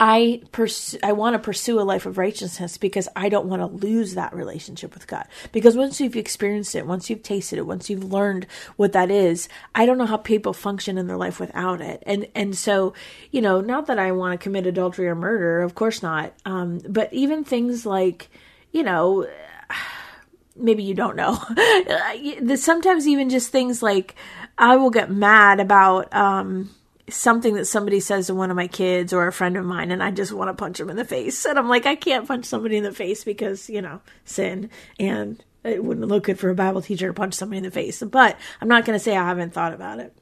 I 0.02 0.42
pursue, 0.54 0.98
I 1.04 1.12
want 1.12 1.34
to 1.34 1.40
pursue 1.40 1.80
a 1.80 1.84
life 1.84 2.06
of 2.06 2.18
righteousness 2.18 2.78
because 2.78 3.10
I 3.18 3.28
don't 3.28 3.48
want 3.48 3.62
to 3.62 3.86
lose 3.86 4.14
that 4.16 4.34
relationship 4.34 4.94
with 4.94 5.08
God. 5.08 5.26
Because 5.52 5.76
once 5.76 6.00
you've 6.00 6.16
experienced 6.16 6.74
it, 6.74 6.88
once 6.88 7.10
you've 7.10 7.22
tasted 7.22 7.60
it, 7.60 7.68
once 7.68 7.90
you've 7.90 8.06
learned 8.06 8.48
what 8.78 8.94
that 8.94 9.12
is, 9.12 9.50
I 9.76 9.86
don't 9.86 9.98
know 9.98 10.06
how 10.06 10.16
people 10.16 10.54
function 10.54 10.98
in 10.98 11.08
their 11.08 11.18
life 11.18 11.38
without 11.40 11.82
it. 11.82 12.02
And 12.06 12.28
and 12.34 12.58
so, 12.58 12.94
you 13.32 13.42
know, 13.42 13.60
not 13.60 13.88
that 13.88 14.00
I 14.00 14.14
want 14.14 14.40
to 14.40 14.44
commit 14.44 14.66
adultery 14.66 15.10
or 15.10 15.16
murder, 15.16 15.62
of 15.62 15.76
course 15.76 16.02
not. 16.02 16.34
Um, 16.46 16.80
but 16.88 17.12
even 17.12 17.44
things 17.44 17.86
like, 17.86 18.30
you 18.72 18.84
know, 18.84 19.28
maybe 20.56 20.84
you 20.84 20.94
don't 20.94 21.18
know. 21.18 21.38
Sometimes 22.56 23.06
even 23.06 23.30
just 23.30 23.52
things 23.52 23.84
like 23.84 24.16
I 24.60 24.76
will 24.76 24.92
get 24.92 25.10
mad 25.10 25.60
about 25.60 26.14
um 26.14 26.70
something 27.10 27.56
that 27.56 27.66
somebody 27.66 28.00
says 28.00 28.28
to 28.28 28.36
one 28.36 28.52
of 28.52 28.56
my 28.56 28.68
kids 28.68 29.14
or 29.14 29.26
a 29.26 29.34
friend 29.34 29.58
of 29.58 29.66
mine 29.66 29.90
and 29.90 30.04
I 30.04 30.12
just 30.12 30.32
want 30.32 30.50
to 30.50 30.54
punch 30.54 30.78
them 30.78 30.92
in 30.92 30.96
the 30.96 31.06
face. 31.06 31.44
And 31.46 31.58
I'm 31.58 31.68
like, 31.68 31.88
I 31.88 31.96
can't 31.96 32.28
punch 32.28 32.46
somebody 32.46 32.78
in 32.78 32.84
the 32.84 32.92
face 32.92 33.24
because, 33.24 33.68
you 33.68 33.82
know, 33.82 34.02
sin 34.26 34.70
and 35.00 35.44
it 35.64 35.84
wouldn't 35.84 36.08
look 36.08 36.26
good 36.26 36.40
for 36.40 36.50
a 36.50 36.56
Bible 36.56 36.84
teacher 36.84 37.08
to 37.08 37.14
punch 37.14 37.34
somebody 37.34 37.58
in 37.58 37.64
the 37.64 37.72
face. 37.72 38.04
But 38.04 38.38
I'm 38.62 38.68
not 38.68 38.86
going 38.86 38.96
to 38.96 39.04
say 39.04 39.18
I 39.18 39.26
haven't 39.26 39.54
thought 39.54 39.74
about 39.74 40.00
it 40.00 40.14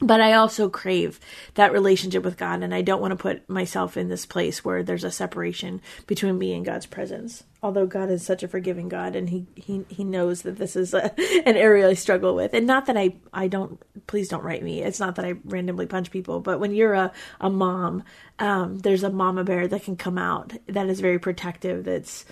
but 0.00 0.20
I 0.20 0.34
also 0.34 0.68
crave 0.68 1.18
that 1.54 1.72
relationship 1.72 2.22
with 2.22 2.36
God, 2.36 2.62
and 2.62 2.74
I 2.74 2.82
don't 2.82 3.00
want 3.00 3.12
to 3.12 3.16
put 3.16 3.48
myself 3.48 3.96
in 3.96 4.08
this 4.08 4.26
place 4.26 4.62
where 4.62 4.82
there's 4.82 5.04
a 5.04 5.10
separation 5.10 5.80
between 6.06 6.38
me 6.38 6.52
and 6.52 6.66
God's 6.66 6.84
presence. 6.84 7.44
Although 7.62 7.86
God 7.86 8.10
is 8.10 8.24
such 8.24 8.42
a 8.42 8.48
forgiving 8.48 8.90
God, 8.90 9.16
and 9.16 9.30
He 9.30 9.46
He 9.54 9.86
He 9.88 10.04
knows 10.04 10.42
that 10.42 10.58
this 10.58 10.76
is 10.76 10.92
a, 10.92 11.14
an 11.48 11.56
area 11.56 11.88
I 11.88 11.94
struggle 11.94 12.34
with, 12.34 12.52
and 12.52 12.66
not 12.66 12.86
that 12.86 12.96
I 12.98 13.16
I 13.32 13.48
don't 13.48 13.80
please 14.06 14.28
don't 14.28 14.44
write 14.44 14.62
me. 14.62 14.82
It's 14.82 15.00
not 15.00 15.16
that 15.16 15.24
I 15.24 15.34
randomly 15.44 15.86
punch 15.86 16.10
people, 16.10 16.40
but 16.40 16.60
when 16.60 16.74
you're 16.74 16.94
a 16.94 17.12
a 17.40 17.48
mom, 17.48 18.02
um, 18.38 18.78
there's 18.78 19.02
a 19.02 19.10
mama 19.10 19.44
bear 19.44 19.66
that 19.66 19.84
can 19.84 19.96
come 19.96 20.18
out 20.18 20.52
that 20.66 20.88
is 20.88 21.00
very 21.00 21.18
protective. 21.18 21.84
That's 21.84 22.26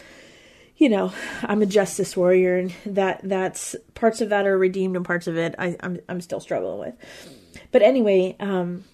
you 0.77 0.89
know, 0.89 1.13
I'm 1.43 1.63
a 1.63 1.67
justice 1.67 2.15
warrior, 2.15 2.59
and 2.59 2.75
that 2.85 3.21
that's 3.25 3.75
parts 3.95 4.21
of 4.21 4.29
that 4.29 4.47
are 4.47 4.59
redeemed, 4.59 4.97
and 4.97 5.05
parts 5.05 5.27
of 5.27 5.39
it 5.39 5.55
I, 5.59 5.77
I'm 5.81 5.99
I'm 6.11 6.21
still 6.21 6.41
struggling 6.41 6.79
with. 6.79 6.95
But 7.75 7.83
anyway, 7.83 8.37
um, 8.39 8.85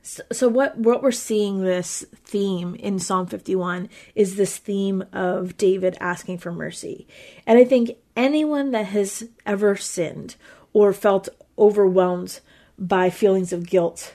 so, 0.00 0.22
so 0.32 0.48
what 0.48 0.78
what 0.78 1.02
we're 1.02 1.12
seeing 1.12 1.62
this 1.62 2.02
theme 2.24 2.74
in 2.76 2.98
Psalm 2.98 3.26
51 3.26 3.90
is 4.14 4.36
this 4.36 4.56
theme 4.56 5.04
of 5.12 5.58
David 5.58 5.98
asking 6.00 6.38
for 6.38 6.50
mercy. 6.50 7.06
And 7.46 7.58
I 7.58 7.64
think 7.66 7.98
anyone 8.16 8.70
that 8.70 8.86
has 8.86 9.28
ever 9.44 9.76
sinned 9.76 10.36
or 10.72 10.94
felt 10.94 11.28
overwhelmed 11.58 12.40
by 12.78 13.10
feelings 13.10 13.52
of 13.52 13.68
guilt 13.68 14.14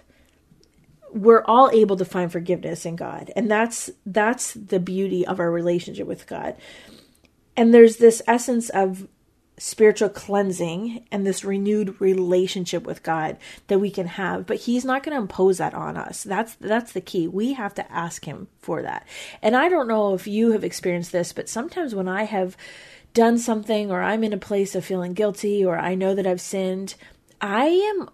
we're 1.11 1.43
all 1.45 1.69
able 1.71 1.95
to 1.95 2.05
find 2.05 2.31
forgiveness 2.31 2.87
in 2.87 2.95
God. 2.95 3.31
And 3.35 3.51
that's 3.51 3.91
that's 4.03 4.55
the 4.55 4.79
beauty 4.79 5.27
of 5.27 5.39
our 5.39 5.51
relationship 5.51 6.07
with 6.07 6.25
God. 6.25 6.55
And 7.55 7.71
there's 7.71 7.97
this 7.97 8.23
essence 8.27 8.69
of 8.69 9.07
spiritual 9.57 10.09
cleansing 10.09 11.05
and 11.11 11.25
this 11.25 11.45
renewed 11.45 11.99
relationship 11.99 12.83
with 12.83 13.03
God 13.03 13.37
that 13.67 13.79
we 13.79 13.89
can 13.89 14.07
have 14.07 14.45
but 14.45 14.57
he's 14.57 14.83
not 14.83 15.03
going 15.03 15.15
to 15.15 15.21
impose 15.21 15.57
that 15.59 15.73
on 15.73 15.97
us. 15.97 16.23
That's 16.23 16.55
that's 16.55 16.91
the 16.91 17.01
key. 17.01 17.27
We 17.27 17.53
have 17.53 17.73
to 17.75 17.91
ask 17.91 18.25
him 18.25 18.47
for 18.59 18.81
that. 18.81 19.07
And 19.41 19.55
i 19.55 19.69
don't 19.69 19.87
know 19.87 20.13
if 20.13 20.27
you 20.27 20.51
have 20.51 20.63
experienced 20.63 21.11
this 21.11 21.33
but 21.33 21.49
sometimes 21.49 21.95
when 21.95 22.07
i 22.07 22.23
have 22.23 22.57
done 23.13 23.37
something 23.37 23.91
or 23.91 24.01
i'm 24.01 24.23
in 24.23 24.33
a 24.33 24.37
place 24.37 24.75
of 24.75 24.85
feeling 24.85 25.13
guilty 25.13 25.63
or 25.63 25.77
i 25.77 25.95
know 25.95 26.13
that 26.13 26.27
i've 26.27 26.41
sinned 26.41 26.95
i 27.41 27.65
am 27.65 28.09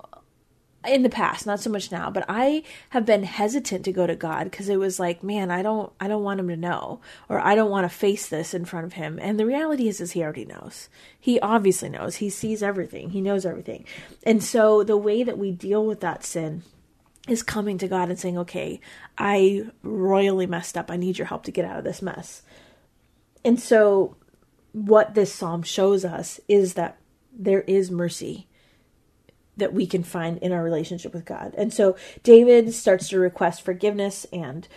in 0.87 1.03
the 1.03 1.09
past 1.09 1.45
not 1.45 1.59
so 1.59 1.69
much 1.69 1.91
now 1.91 2.09
but 2.09 2.25
i 2.27 2.63
have 2.89 3.05
been 3.05 3.23
hesitant 3.23 3.85
to 3.85 3.91
go 3.91 4.07
to 4.07 4.15
god 4.15 4.45
because 4.45 4.67
it 4.67 4.77
was 4.77 4.99
like 4.99 5.23
man 5.23 5.51
i 5.51 5.61
don't 5.61 5.91
i 5.99 6.07
don't 6.07 6.23
want 6.23 6.39
him 6.39 6.47
to 6.47 6.55
know 6.55 6.99
or 7.29 7.39
i 7.39 7.53
don't 7.53 7.69
want 7.69 7.85
to 7.85 7.97
face 7.97 8.27
this 8.29 8.53
in 8.53 8.65
front 8.65 8.85
of 8.85 8.93
him. 8.93 9.19
And 9.21 9.39
the 9.39 9.45
reality 9.45 9.87
is 9.87 10.01
is 10.01 10.11
he 10.11 10.23
already 10.23 10.45
knows. 10.45 10.89
He 11.19 11.39
obviously 11.39 11.89
knows. 11.89 12.15
He 12.15 12.29
sees 12.29 12.63
everything. 12.63 13.11
He 13.11 13.21
knows 13.21 13.45
everything. 13.45 13.85
And 14.23 14.43
so 14.43 14.83
the 14.83 14.97
way 14.97 15.23
that 15.23 15.37
we 15.37 15.51
deal 15.51 15.85
with 15.85 15.99
that 16.01 16.23
sin 16.23 16.63
is 17.27 17.43
coming 17.43 17.77
to 17.77 17.87
god 17.87 18.09
and 18.09 18.19
saying 18.19 18.37
okay 18.39 18.79
i 19.17 19.65
royally 19.83 20.47
messed 20.47 20.77
up. 20.77 20.89
I 20.89 20.97
need 20.97 21.17
your 21.17 21.27
help 21.27 21.43
to 21.43 21.51
get 21.51 21.65
out 21.65 21.77
of 21.77 21.83
this 21.83 22.01
mess. 22.01 22.41
And 23.45 23.59
so 23.59 24.15
what 24.71 25.13
this 25.13 25.33
psalm 25.33 25.63
shows 25.63 26.05
us 26.05 26.39
is 26.47 26.75
that 26.75 26.97
there 27.33 27.61
is 27.61 27.91
mercy 27.91 28.47
that 29.57 29.73
we 29.73 29.85
can 29.85 30.03
find 30.03 30.37
in 30.39 30.51
our 30.51 30.63
relationship 30.63 31.13
with 31.13 31.25
God. 31.25 31.53
And 31.57 31.73
so 31.73 31.95
David 32.23 32.73
starts 32.73 33.09
to 33.09 33.19
request 33.19 33.61
forgiveness 33.61 34.25
and 34.31 34.67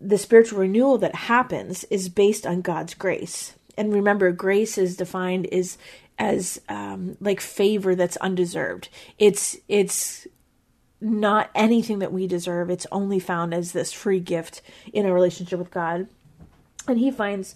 the 0.00 0.18
spiritual 0.18 0.60
renewal 0.60 0.98
that 0.98 1.14
happens 1.14 1.84
is 1.84 2.08
based 2.08 2.46
on 2.46 2.60
God's 2.60 2.94
grace. 2.94 3.54
And 3.76 3.92
remember, 3.92 4.32
grace 4.32 4.78
is 4.78 4.96
defined 4.96 5.46
as 5.52 5.78
as 6.18 6.60
um, 6.68 7.16
like 7.20 7.40
favor 7.40 7.94
that's 7.94 8.16
undeserved. 8.18 8.88
It's 9.18 9.56
it's 9.68 10.26
not 11.00 11.50
anything 11.54 11.98
that 11.98 12.12
we 12.12 12.26
deserve. 12.26 12.70
It's 12.70 12.86
only 12.90 13.18
found 13.18 13.52
as 13.52 13.72
this 13.72 13.92
free 13.92 14.20
gift 14.20 14.62
in 14.92 15.04
a 15.04 15.12
relationship 15.12 15.58
with 15.58 15.70
God. 15.70 16.08
And 16.88 16.98
he 16.98 17.10
finds, 17.10 17.54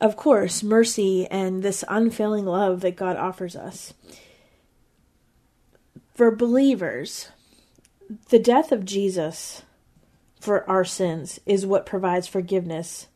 of 0.00 0.16
course, 0.16 0.62
mercy 0.62 1.26
and 1.28 1.62
this 1.62 1.82
unfailing 1.88 2.44
love 2.44 2.82
that 2.82 2.96
God 2.96 3.16
offers 3.16 3.56
us 3.56 3.94
for 6.14 6.34
believers, 6.34 7.28
the 8.28 8.38
death 8.38 8.72
of 8.72 8.84
Jesus 8.84 9.62
for 10.40 10.68
our 10.68 10.84
sins 10.84 11.40
is 11.46 11.64
what 11.64 11.86
provides 11.86 12.26
forgiveness 12.26 13.06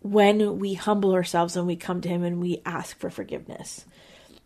when 0.00 0.58
we 0.58 0.74
humble 0.74 1.14
ourselves 1.14 1.56
and 1.56 1.66
we 1.66 1.76
come 1.76 2.00
to 2.00 2.08
Him 2.08 2.22
and 2.22 2.40
we 2.40 2.60
ask 2.64 2.98
for 2.98 3.10
forgiveness. 3.10 3.84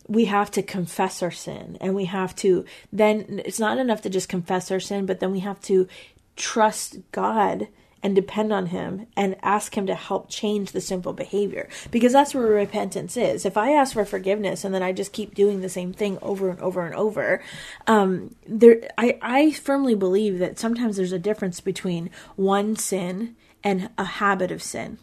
We 0.07 0.27
have 0.27 0.51
to 0.53 0.63
confess 0.63 1.23
our 1.23 1.31
sin 1.31 1.79
and 1.81 1.95
we 1.95 2.07
have 2.07 2.35
to 2.37 2.65
then, 2.93 3.41
it's 3.45 3.61
not 3.61 3.79
enough 3.79 4.03
to 4.03 4.11
just 4.11 4.29
confess 4.29 4.71
our 4.71 4.81
sin, 4.81 5.07
but 5.07 5.21
then 5.21 5.33
we 5.33 5.41
have 5.41 5.61
to 5.63 5.89
trust 6.37 6.99
God 7.13 7.69
and 8.03 8.15
depend 8.15 8.53
on 8.53 8.67
him 8.67 9.07
and 9.17 9.37
ask 9.43 9.77
him 9.77 9.87
to 9.87 9.95
help 9.95 10.29
change 10.29 10.73
the 10.73 10.81
simple 10.81 11.13
behavior 11.13 11.69
because 11.91 12.13
that's 12.13 12.35
where 12.35 12.45
repentance 12.47 13.17
is 13.17 13.45
if 13.45 13.57
i 13.57 13.73
ask 13.73 13.95
for 13.95 14.05
forgiveness 14.05 14.65
and 14.65 14.75
then 14.75 14.83
i 14.83 14.93
just 14.93 15.13
keep 15.13 15.35
doing 15.35 15.61
the 15.61 15.69
same 15.69 15.93
thing 15.93 16.19
over 16.23 16.51
and 16.51 16.61
over 16.61 16.85
and 16.85 16.95
over 16.95 17.43
um, 17.87 18.35
there 18.47 18.89
I, 18.97 19.19
I 19.23 19.51
firmly 19.53 19.95
believe 19.95 20.39
that 20.39 20.59
sometimes 20.59 20.97
there's 20.97 21.13
a 21.13 21.19
difference 21.19 21.61
between 21.61 22.11
one 22.37 22.77
sin 22.77 23.37
and 23.63 23.91
a 23.99 24.05
habit 24.05 24.51
of 24.51 24.63
sin 24.63 24.99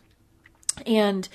and 0.85 1.27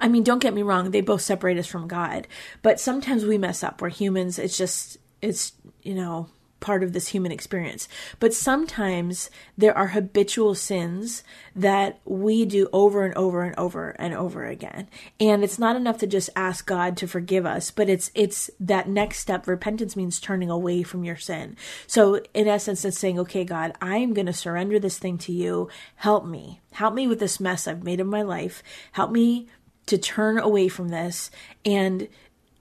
I 0.00 0.08
mean, 0.08 0.22
don't 0.22 0.38
get 0.38 0.54
me 0.54 0.62
wrong, 0.62 0.90
they 0.90 1.00
both 1.00 1.22
separate 1.22 1.58
us 1.58 1.66
from 1.66 1.88
God. 1.88 2.28
But 2.62 2.80
sometimes 2.80 3.24
we 3.24 3.38
mess 3.38 3.62
up. 3.62 3.80
We're 3.80 3.88
humans. 3.88 4.38
It's 4.38 4.56
just, 4.56 4.98
it's, 5.20 5.52
you 5.82 5.94
know, 5.94 6.28
part 6.64 6.82
of 6.82 6.94
this 6.94 7.08
human 7.08 7.30
experience. 7.30 7.88
But 8.18 8.32
sometimes 8.32 9.28
there 9.56 9.76
are 9.76 9.88
habitual 9.88 10.54
sins 10.54 11.22
that 11.54 12.00
we 12.06 12.46
do 12.46 12.70
over 12.72 13.04
and 13.04 13.14
over 13.14 13.42
and 13.42 13.54
over 13.58 13.90
and 13.90 14.14
over 14.14 14.46
again. 14.46 14.88
And 15.20 15.44
it's 15.44 15.58
not 15.58 15.76
enough 15.76 15.98
to 15.98 16.06
just 16.06 16.30
ask 16.34 16.66
God 16.66 16.96
to 16.96 17.06
forgive 17.06 17.44
us, 17.44 17.70
but 17.70 17.90
it's 17.90 18.10
it's 18.14 18.50
that 18.58 18.88
next 18.88 19.18
step. 19.18 19.46
Repentance 19.46 19.94
means 19.94 20.18
turning 20.18 20.48
away 20.48 20.82
from 20.82 21.04
your 21.04 21.16
sin. 21.16 21.56
So 21.86 22.22
in 22.32 22.48
essence 22.48 22.82
it's 22.84 22.98
saying, 22.98 23.18
"Okay, 23.20 23.44
God, 23.44 23.74
I'm 23.82 24.14
going 24.14 24.26
to 24.26 24.32
surrender 24.32 24.78
this 24.78 24.98
thing 24.98 25.18
to 25.18 25.32
you. 25.32 25.68
Help 25.96 26.24
me. 26.24 26.62
Help 26.72 26.94
me 26.94 27.06
with 27.06 27.20
this 27.20 27.38
mess 27.38 27.68
I've 27.68 27.84
made 27.84 28.00
of 28.00 28.06
my 28.06 28.22
life. 28.22 28.62
Help 28.92 29.10
me 29.10 29.48
to 29.86 29.98
turn 29.98 30.38
away 30.38 30.68
from 30.68 30.88
this 30.88 31.30
and 31.64 32.08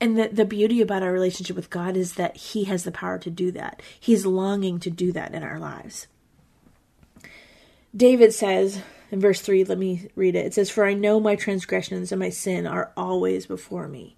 and 0.03 0.17
the, 0.17 0.27
the 0.27 0.43
beauty 0.43 0.81
about 0.81 1.01
our 1.01 1.13
relationship 1.13 1.55
with 1.55 1.69
God 1.69 1.95
is 1.95 2.15
that 2.15 2.36
He 2.36 2.65
has 2.65 2.83
the 2.83 2.91
power 2.91 3.17
to 3.19 3.29
do 3.29 3.51
that. 3.51 3.81
He's 3.98 4.25
longing 4.25 4.77
to 4.79 4.89
do 4.89 5.13
that 5.13 5.33
in 5.33 5.43
our 5.43 5.57
lives. 5.57 6.07
David 7.95 8.33
says 8.33 8.81
in 9.12 9.22
verse 9.22 9.39
3, 9.39 9.63
let 9.63 9.77
me 9.77 10.10
read 10.13 10.36
it. 10.36 10.45
It 10.45 10.53
says, 10.55 10.69
For 10.69 10.86
I 10.86 10.93
know 10.93 11.22
my 11.22 11.38
transgressions 11.38 12.12
and 12.12 12.19
my 12.19 12.31
sin 12.31 12.67
are 12.67 12.91
always 12.98 13.45
before 13.45 13.88
me. 13.88 14.17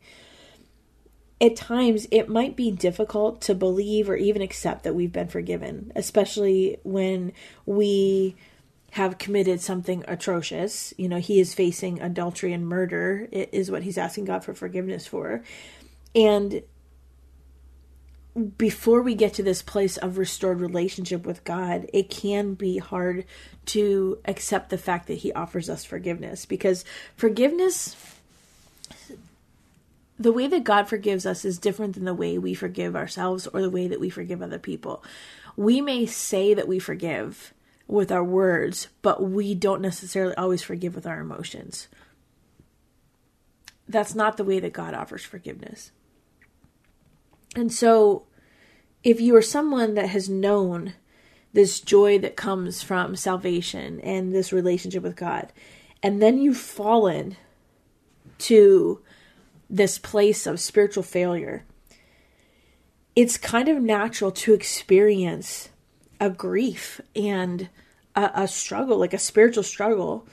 At 1.39 1.56
times, 1.56 2.08
it 2.10 2.30
might 2.30 2.56
be 2.56 2.72
difficult 2.72 3.39
to 3.42 3.54
believe 3.54 4.10
or 4.10 4.15
even 4.15 4.42
accept 4.42 4.86
that 4.86 4.96
we've 4.96 5.13
been 5.13 5.27
forgiven, 5.27 5.92
especially 5.96 6.80
when 6.82 7.32
we 7.68 8.36
have 8.96 9.18
committed 9.18 9.60
something 9.60 10.06
atrocious. 10.08 10.94
You 10.98 11.10
know, 11.10 11.20
he 11.20 11.42
is 11.42 11.54
facing 11.54 12.01
adultery 12.01 12.54
and 12.54 12.65
murder, 12.65 13.27
it 13.30 13.50
is 13.51 13.70
what 13.70 13.84
he's 13.84 13.98
asking 13.98 14.24
God 14.24 14.46
for 14.46 14.54
forgiveness 14.54 15.06
for. 15.06 15.44
And 16.15 16.63
before 18.57 19.01
we 19.01 19.15
get 19.15 19.34
to 19.36 19.43
this 19.43 19.62
place 19.62 19.98
of 19.98 20.17
restored 20.17 20.60
relationship 20.60 21.25
with 21.25 21.43
God, 21.43 21.88
it 21.93 22.10
can 22.10 22.53
be 22.53 22.77
hard 22.77 23.25
to 23.67 24.19
accept 24.25 24.69
the 24.69 24.77
fact 24.77 25.07
that 25.07 25.19
He 25.19 25.34
offers 25.34 25.69
us 25.69 25.86
forgiveness 25.86 26.45
because 26.45 26.84
forgiveness, 27.15 27.95
the 30.19 30.34
way 30.34 30.48
that 30.48 30.63
God 30.63 30.88
forgives 30.88 31.25
us 31.25 31.45
is 31.45 31.57
different 31.57 31.95
than 31.95 32.05
the 32.05 32.13
way 32.13 32.38
we 32.38 32.53
forgive 32.53 32.95
ourselves 32.95 33.48
or 33.48 33.62
the 33.62 33.69
way 33.69 33.88
that 33.88 34.00
we 34.00 34.10
forgive 34.10 34.41
other 34.41 34.60
people. 34.60 35.03
We 35.55 35.79
may 35.79 36.05
say 36.05 36.53
that 36.53 36.67
we 36.67 36.79
forgive 36.79 37.53
with 37.88 38.12
our 38.12 38.24
words, 38.24 38.89
but 39.01 39.24
we 39.24 39.55
don't 39.55 39.81
necessarily 39.81 40.36
always 40.36 40.62
forgive 40.62 40.95
with 40.95 41.05
our 41.05 41.19
emotions. 41.19 41.88
That's 43.88 44.15
not 44.15 44.38
the 44.38 44.43
way 44.43 44.60
that 44.60 44.74
God 44.74 44.93
offers 44.93 45.24
forgiveness. 45.24 45.91
And 47.55 47.71
so, 47.71 48.25
if 49.03 49.21
you 49.21 49.35
are 49.35 49.41
someone 49.41 49.93
that 49.93 50.09
has 50.09 50.29
known 50.29 50.93
this 51.53 51.79
joy 51.79 52.19
that 52.19 52.35
comes 52.35 52.83
from 52.83 53.15
salvation 53.15 54.01
and 54.01 54.33
this 54.33 54.51
relationship 54.51 55.03
with 55.03 55.15
God, 55.15 55.53
and 56.03 56.21
then 56.21 56.38
you've 56.38 56.57
fallen 56.57 57.38
to 58.38 59.01
this 59.69 59.97
place 59.97 60.45
of 60.45 60.59
spiritual 60.59 61.03
failure, 61.03 61.63
it's 63.15 63.38
kind 63.38 63.69
of 63.69 63.81
natural 63.81 64.31
to 64.31 64.53
experience 64.53 65.69
a 66.19 66.29
grief 66.29 67.00
and 67.15 67.69
a, 68.15 68.31
a 68.35 68.47
struggle, 68.47 68.97
like 68.97 69.13
a 69.13 69.17
spiritual 69.17 69.63
struggle 69.63 70.27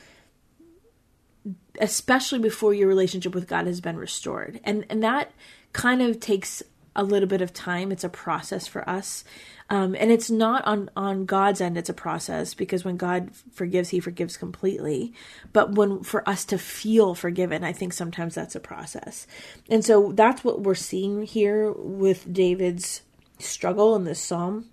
especially 1.80 2.38
before 2.38 2.74
your 2.74 2.88
relationship 2.88 3.34
with 3.34 3.48
God 3.48 3.66
has 3.66 3.80
been 3.80 3.96
restored. 3.96 4.60
And 4.64 4.84
and 4.90 5.02
that 5.02 5.32
kind 5.72 6.02
of 6.02 6.20
takes 6.20 6.62
a 6.94 7.02
little 7.02 7.28
bit 7.28 7.40
of 7.40 7.52
time. 7.52 7.90
It's 7.92 8.04
a 8.04 8.08
process 8.08 8.66
for 8.66 8.88
us. 8.88 9.24
Um, 9.70 9.96
and 9.98 10.10
it's 10.10 10.30
not 10.30 10.66
on, 10.66 10.90
on 10.94 11.24
God's 11.24 11.62
end, 11.62 11.78
it's 11.78 11.88
a 11.88 11.94
process 11.94 12.52
because 12.52 12.84
when 12.84 12.98
God 12.98 13.30
forgives, 13.52 13.88
he 13.88 14.00
forgives 14.00 14.36
completely. 14.36 15.14
But 15.54 15.72
when 15.72 16.02
for 16.02 16.28
us 16.28 16.44
to 16.46 16.58
feel 16.58 17.14
forgiven, 17.14 17.64
I 17.64 17.72
think 17.72 17.94
sometimes 17.94 18.34
that's 18.34 18.54
a 18.54 18.60
process. 18.60 19.26
And 19.70 19.82
so 19.82 20.12
that's 20.12 20.44
what 20.44 20.60
we're 20.60 20.74
seeing 20.74 21.22
here 21.22 21.72
with 21.72 22.30
David's 22.30 23.00
struggle 23.38 23.96
in 23.96 24.04
this 24.04 24.20
psalm. 24.20 24.66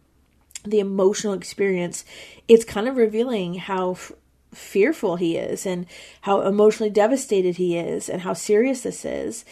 The 0.65 0.79
emotional 0.79 1.33
experience, 1.33 2.03
it's 2.49 2.65
kind 2.65 2.89
of 2.89 2.97
revealing 2.97 3.53
how 3.53 3.91
f- 3.91 4.11
fearful 4.53 5.15
he 5.15 5.37
is 5.37 5.65
and 5.65 5.85
how 6.21 6.41
emotionally 6.41 6.89
devastated 6.89 7.55
he 7.55 7.77
is 7.77 8.09
and 8.09 8.23
how 8.23 8.33
serious 8.33 8.81
this 8.81 9.05
is 9.05 9.45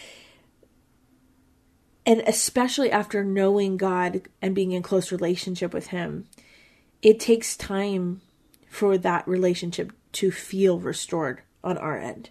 and 2.08 2.24
especially 2.26 2.90
after 2.90 3.22
knowing 3.22 3.76
God 3.76 4.22
and 4.42 4.56
being 4.56 4.72
in 4.72 4.82
close 4.82 5.12
relationship 5.12 5.74
with 5.74 5.88
Him, 5.88 6.26
it 7.02 7.20
takes 7.20 7.58
time 7.58 8.22
for 8.70 8.98
that 8.98 9.28
relationship 9.28 9.92
to 10.14 10.32
feel 10.32 10.80
restored 10.80 11.42
on 11.66 11.78
our 11.78 11.98
end. 11.98 12.30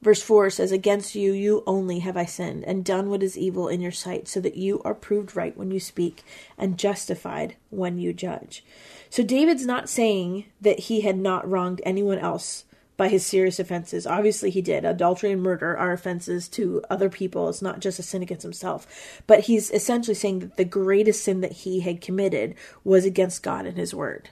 Verse 0.00 0.22
4 0.22 0.48
says, 0.48 0.72
Against 0.72 1.14
you, 1.14 1.32
you 1.32 1.62
only 1.66 1.98
have 1.98 2.16
I 2.16 2.24
sinned, 2.24 2.64
and 2.64 2.84
done 2.84 3.10
what 3.10 3.22
is 3.22 3.36
evil 3.36 3.68
in 3.68 3.82
your 3.82 3.92
sight, 3.92 4.26
so 4.28 4.40
that 4.40 4.56
you 4.56 4.80
are 4.82 4.94
proved 4.94 5.36
right 5.36 5.56
when 5.56 5.70
you 5.70 5.78
speak, 5.78 6.24
and 6.56 6.78
justified 6.78 7.56
when 7.68 7.98
you 7.98 8.14
judge. 8.14 8.64
So 9.10 9.22
David's 9.22 9.66
not 9.66 9.90
saying 9.90 10.46
that 10.62 10.80
he 10.80 11.02
had 11.02 11.18
not 11.18 11.48
wronged 11.48 11.82
anyone 11.84 12.18
else 12.18 12.64
by 13.02 13.08
his 13.08 13.26
serious 13.26 13.58
offenses. 13.58 14.06
Obviously, 14.06 14.48
he 14.48 14.62
did. 14.62 14.84
Adultery 14.84 15.32
and 15.32 15.42
murder 15.42 15.76
are 15.76 15.90
offenses 15.90 16.48
to 16.50 16.80
other 16.88 17.08
people. 17.08 17.48
It's 17.48 17.60
not 17.60 17.80
just 17.80 17.98
a 17.98 18.02
sin 18.04 18.22
against 18.22 18.44
himself. 18.44 19.20
But 19.26 19.40
he's 19.40 19.72
essentially 19.72 20.14
saying 20.14 20.38
that 20.38 20.56
the 20.56 20.64
greatest 20.64 21.24
sin 21.24 21.40
that 21.40 21.50
he 21.50 21.80
had 21.80 22.00
committed 22.00 22.54
was 22.84 23.04
against 23.04 23.42
God 23.42 23.66
and 23.66 23.76
his 23.76 23.92
word. 23.92 24.28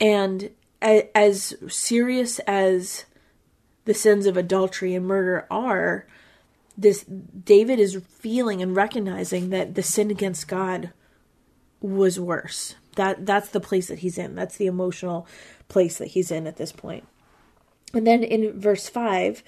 And 0.00 0.48
as 0.80 1.54
serious 1.68 2.38
as 2.46 3.04
the 3.84 3.92
sins 3.92 4.24
of 4.24 4.38
adultery 4.38 4.94
and 4.94 5.04
murder 5.04 5.46
are, 5.50 6.06
this 6.78 7.04
David 7.04 7.78
is 7.78 8.02
feeling 8.08 8.62
and 8.62 8.74
recognizing 8.74 9.50
that 9.50 9.74
the 9.74 9.82
sin 9.82 10.10
against 10.10 10.48
God 10.48 10.90
was 11.82 12.18
worse. 12.18 12.76
That 12.96 13.26
that's 13.26 13.50
the 13.50 13.60
place 13.60 13.88
that 13.88 13.98
he's 13.98 14.16
in. 14.16 14.36
That's 14.36 14.56
the 14.56 14.68
emotional 14.68 15.26
place 15.68 15.98
that 15.98 16.08
he's 16.08 16.30
in 16.30 16.46
at 16.46 16.56
this 16.56 16.72
point. 16.72 17.06
And 17.94 18.06
then 18.06 18.22
in 18.22 18.58
verse 18.58 18.88
5, 18.88 19.42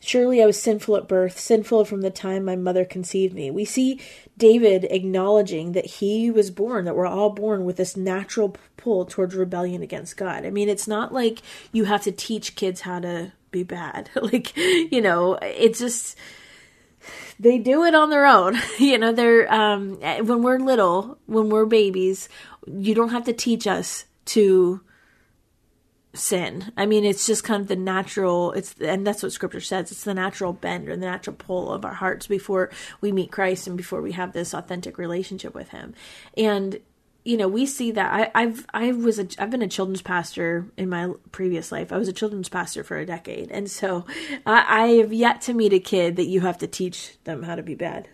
Surely 0.00 0.42
I 0.42 0.46
was 0.46 0.60
sinful 0.60 0.96
at 0.96 1.08
birth, 1.08 1.38
sinful 1.38 1.84
from 1.86 2.02
the 2.02 2.10
time 2.10 2.44
my 2.44 2.54
mother 2.54 2.84
conceived 2.84 3.34
me. 3.34 3.50
We 3.50 3.64
see 3.64 4.00
David 4.38 4.84
acknowledging 4.84 5.72
that 5.72 5.86
he 5.86 6.30
was 6.30 6.50
born, 6.50 6.84
that 6.84 6.94
we're 6.94 7.06
all 7.06 7.30
born 7.30 7.64
with 7.64 7.76
this 7.76 7.96
natural 7.96 8.56
pull 8.76 9.06
towards 9.06 9.34
rebellion 9.34 9.82
against 9.82 10.16
God. 10.16 10.44
I 10.44 10.50
mean, 10.50 10.68
it's 10.68 10.86
not 10.86 11.12
like 11.12 11.40
you 11.72 11.84
have 11.84 12.02
to 12.02 12.12
teach 12.12 12.54
kids 12.54 12.82
how 12.82 13.00
to 13.00 13.32
be 13.50 13.62
bad. 13.62 14.10
like, 14.22 14.56
you 14.56 15.00
know, 15.00 15.38
it's 15.42 15.80
just 15.80 16.16
they 17.40 17.58
do 17.58 17.82
it 17.84 17.94
on 17.94 18.10
their 18.10 18.26
own. 18.26 18.56
you 18.78 18.98
know, 18.98 19.12
they're 19.12 19.52
um 19.52 19.98
when 20.00 20.42
we're 20.42 20.58
little, 20.58 21.18
when 21.26 21.48
we're 21.48 21.66
babies, 21.66 22.28
you 22.66 22.94
don't 22.94 23.10
have 23.10 23.24
to 23.24 23.32
teach 23.32 23.66
us 23.66 24.04
to 24.26 24.82
sin. 26.16 26.72
I 26.76 26.86
mean, 26.86 27.04
it's 27.04 27.26
just 27.26 27.44
kind 27.44 27.60
of 27.60 27.68
the 27.68 27.76
natural, 27.76 28.52
it's, 28.52 28.74
and 28.80 29.06
that's 29.06 29.22
what 29.22 29.32
scripture 29.32 29.60
says. 29.60 29.92
It's 29.92 30.04
the 30.04 30.14
natural 30.14 30.52
bend 30.52 30.88
or 30.88 30.96
the 30.96 31.06
natural 31.06 31.36
pull 31.36 31.72
of 31.72 31.84
our 31.84 31.94
hearts 31.94 32.26
before 32.26 32.70
we 33.00 33.12
meet 33.12 33.30
Christ 33.30 33.66
and 33.66 33.76
before 33.76 34.02
we 34.02 34.12
have 34.12 34.32
this 34.32 34.54
authentic 34.54 34.98
relationship 34.98 35.54
with 35.54 35.68
him. 35.68 35.94
And, 36.36 36.80
you 37.24 37.36
know, 37.36 37.48
we 37.48 37.66
see 37.66 37.90
that 37.92 38.12
I, 38.12 38.30
I've, 38.42 38.66
I 38.72 38.92
was 38.92 39.18
a, 39.18 39.26
I've 39.38 39.50
been 39.50 39.62
a 39.62 39.68
children's 39.68 40.02
pastor 40.02 40.66
in 40.76 40.88
my 40.88 41.12
previous 41.32 41.72
life. 41.72 41.92
I 41.92 41.98
was 41.98 42.08
a 42.08 42.12
children's 42.12 42.48
pastor 42.48 42.84
for 42.84 42.96
a 42.96 43.06
decade. 43.06 43.50
And 43.50 43.70
so 43.70 44.06
I, 44.44 44.84
I 44.84 44.86
have 44.98 45.12
yet 45.12 45.40
to 45.42 45.54
meet 45.54 45.72
a 45.72 45.80
kid 45.80 46.16
that 46.16 46.26
you 46.26 46.40
have 46.40 46.58
to 46.58 46.66
teach 46.66 47.16
them 47.24 47.42
how 47.42 47.54
to 47.54 47.62
be 47.62 47.74
bad. 47.74 48.08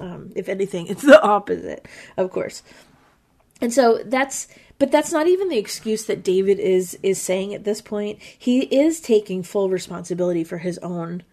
Um, 0.00 0.30
if 0.36 0.48
anything, 0.48 0.86
it's 0.86 1.02
the 1.02 1.20
opposite, 1.20 1.88
of 2.16 2.30
course. 2.30 2.62
And 3.60 3.72
so 3.72 4.02
that's, 4.04 4.48
but 4.78 4.92
that's 4.92 5.12
not 5.12 5.26
even 5.26 5.48
the 5.48 5.58
excuse 5.58 6.04
that 6.06 6.22
David 6.22 6.58
is 6.60 6.98
is 7.02 7.20
saying 7.20 7.54
at 7.54 7.64
this 7.64 7.80
point. 7.80 8.20
He 8.20 8.62
is 8.62 9.00
taking 9.00 9.42
full 9.42 9.68
responsibility 9.68 10.44
for 10.44 10.58
his 10.58 10.78
own 10.78 11.24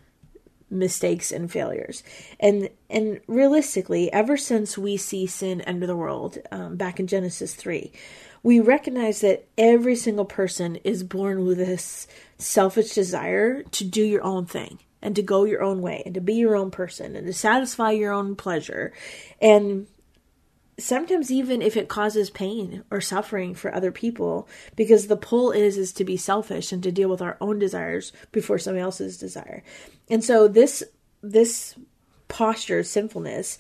mistakes 0.69 1.31
and 1.31 1.51
failures. 1.51 2.03
And 2.39 2.69
and 2.89 3.21
realistically, 3.27 4.11
ever 4.11 4.38
since 4.38 4.77
we 4.77 4.97
see 4.97 5.27
sin 5.27 5.61
enter 5.61 5.85
the 5.85 5.95
world, 5.95 6.39
um, 6.51 6.75
back 6.75 6.99
in 6.99 7.07
Genesis 7.07 7.53
three, 7.53 7.91
we 8.41 8.59
recognize 8.59 9.21
that 9.21 9.47
every 9.57 9.95
single 9.95 10.25
person 10.25 10.77
is 10.77 11.03
born 11.03 11.45
with 11.45 11.57
this 11.57 12.07
selfish 12.38 12.93
desire 12.93 13.63
to 13.63 13.83
do 13.83 14.03
your 14.03 14.23
own 14.23 14.45
thing 14.45 14.79
and 15.01 15.15
to 15.15 15.21
go 15.21 15.43
your 15.43 15.61
own 15.61 15.81
way 15.81 16.01
and 16.03 16.15
to 16.15 16.21
be 16.21 16.33
your 16.33 16.55
own 16.55 16.71
person 16.71 17.15
and 17.15 17.27
to 17.27 17.33
satisfy 17.33 17.91
your 17.91 18.11
own 18.11 18.35
pleasure. 18.35 18.91
And 19.39 19.85
sometimes 20.77 21.31
even 21.31 21.61
if 21.61 21.77
it 21.77 21.88
causes 21.88 22.29
pain 22.29 22.83
or 22.91 22.99
suffering 22.99 23.55
for 23.55 23.73
other 23.73 23.91
people 23.91 24.47
because 24.75 25.07
the 25.07 25.15
pull 25.15 25.51
is 25.51 25.77
is 25.77 25.93
to 25.93 26.03
be 26.03 26.17
selfish 26.17 26.71
and 26.71 26.83
to 26.83 26.91
deal 26.91 27.09
with 27.09 27.21
our 27.21 27.38
own 27.39 27.59
desires 27.59 28.11
before 28.31 28.59
somebody 28.59 28.81
else's 28.81 29.17
desire. 29.17 29.63
And 30.09 30.23
so 30.23 30.47
this 30.47 30.83
this 31.21 31.75
posture 32.27 32.79
of 32.79 32.88
sinfulness 32.88 33.57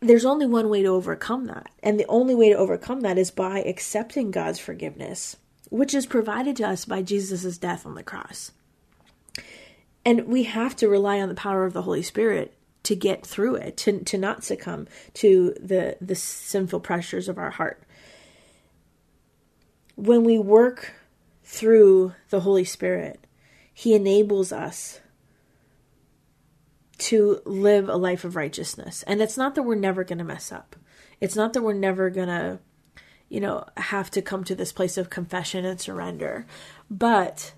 there's 0.00 0.24
only 0.24 0.46
one 0.46 0.68
way 0.68 0.82
to 0.82 0.88
overcome 0.88 1.46
that. 1.46 1.68
And 1.82 1.98
the 1.98 2.06
only 2.06 2.36
way 2.36 2.50
to 2.50 2.56
overcome 2.56 3.00
that 3.00 3.18
is 3.18 3.32
by 3.32 3.60
accepting 3.60 4.30
god's 4.30 4.58
forgiveness 4.58 5.36
which 5.70 5.94
is 5.94 6.04
provided 6.04 6.54
to 6.56 6.68
us 6.68 6.84
by 6.84 7.00
jesus' 7.00 7.56
death 7.56 7.86
on 7.86 7.94
the 7.94 8.02
cross. 8.02 8.52
And 10.04 10.26
we 10.26 10.42
have 10.42 10.76
to 10.76 10.88
rely 10.88 11.20
on 11.20 11.30
the 11.30 11.34
power 11.34 11.64
of 11.64 11.72
the 11.72 11.82
holy 11.82 12.02
spirit 12.02 12.54
to 12.82 12.96
get 12.96 13.24
through 13.24 13.56
it, 13.56 13.76
to, 13.78 14.00
to 14.00 14.18
not 14.18 14.44
succumb 14.44 14.88
to 15.14 15.54
the, 15.60 15.96
the 16.00 16.14
sinful 16.14 16.80
pressures 16.80 17.28
of 17.28 17.38
our 17.38 17.50
heart. 17.50 17.82
When 19.94 20.24
we 20.24 20.38
work 20.38 20.94
through 21.44 22.14
the 22.30 22.40
Holy 22.40 22.64
Spirit, 22.64 23.26
He 23.72 23.94
enables 23.94 24.52
us 24.52 25.00
to 26.98 27.40
live 27.44 27.88
a 27.88 27.96
life 27.96 28.24
of 28.24 28.36
righteousness. 28.36 29.02
And 29.04 29.20
it's 29.20 29.36
not 29.36 29.54
that 29.54 29.64
we're 29.64 29.74
never 29.74 30.04
going 30.04 30.18
to 30.18 30.24
mess 30.24 30.52
up. 30.52 30.76
It's 31.20 31.36
not 31.36 31.52
that 31.52 31.62
we're 31.62 31.72
never 31.72 32.10
going 32.10 32.28
to, 32.28 32.60
you 33.28 33.40
know, 33.40 33.64
have 33.76 34.10
to 34.12 34.22
come 34.22 34.44
to 34.44 34.54
this 34.54 34.72
place 34.72 34.96
of 34.96 35.10
confession 35.10 35.64
and 35.64 35.80
surrender. 35.80 36.46
But 36.90 37.54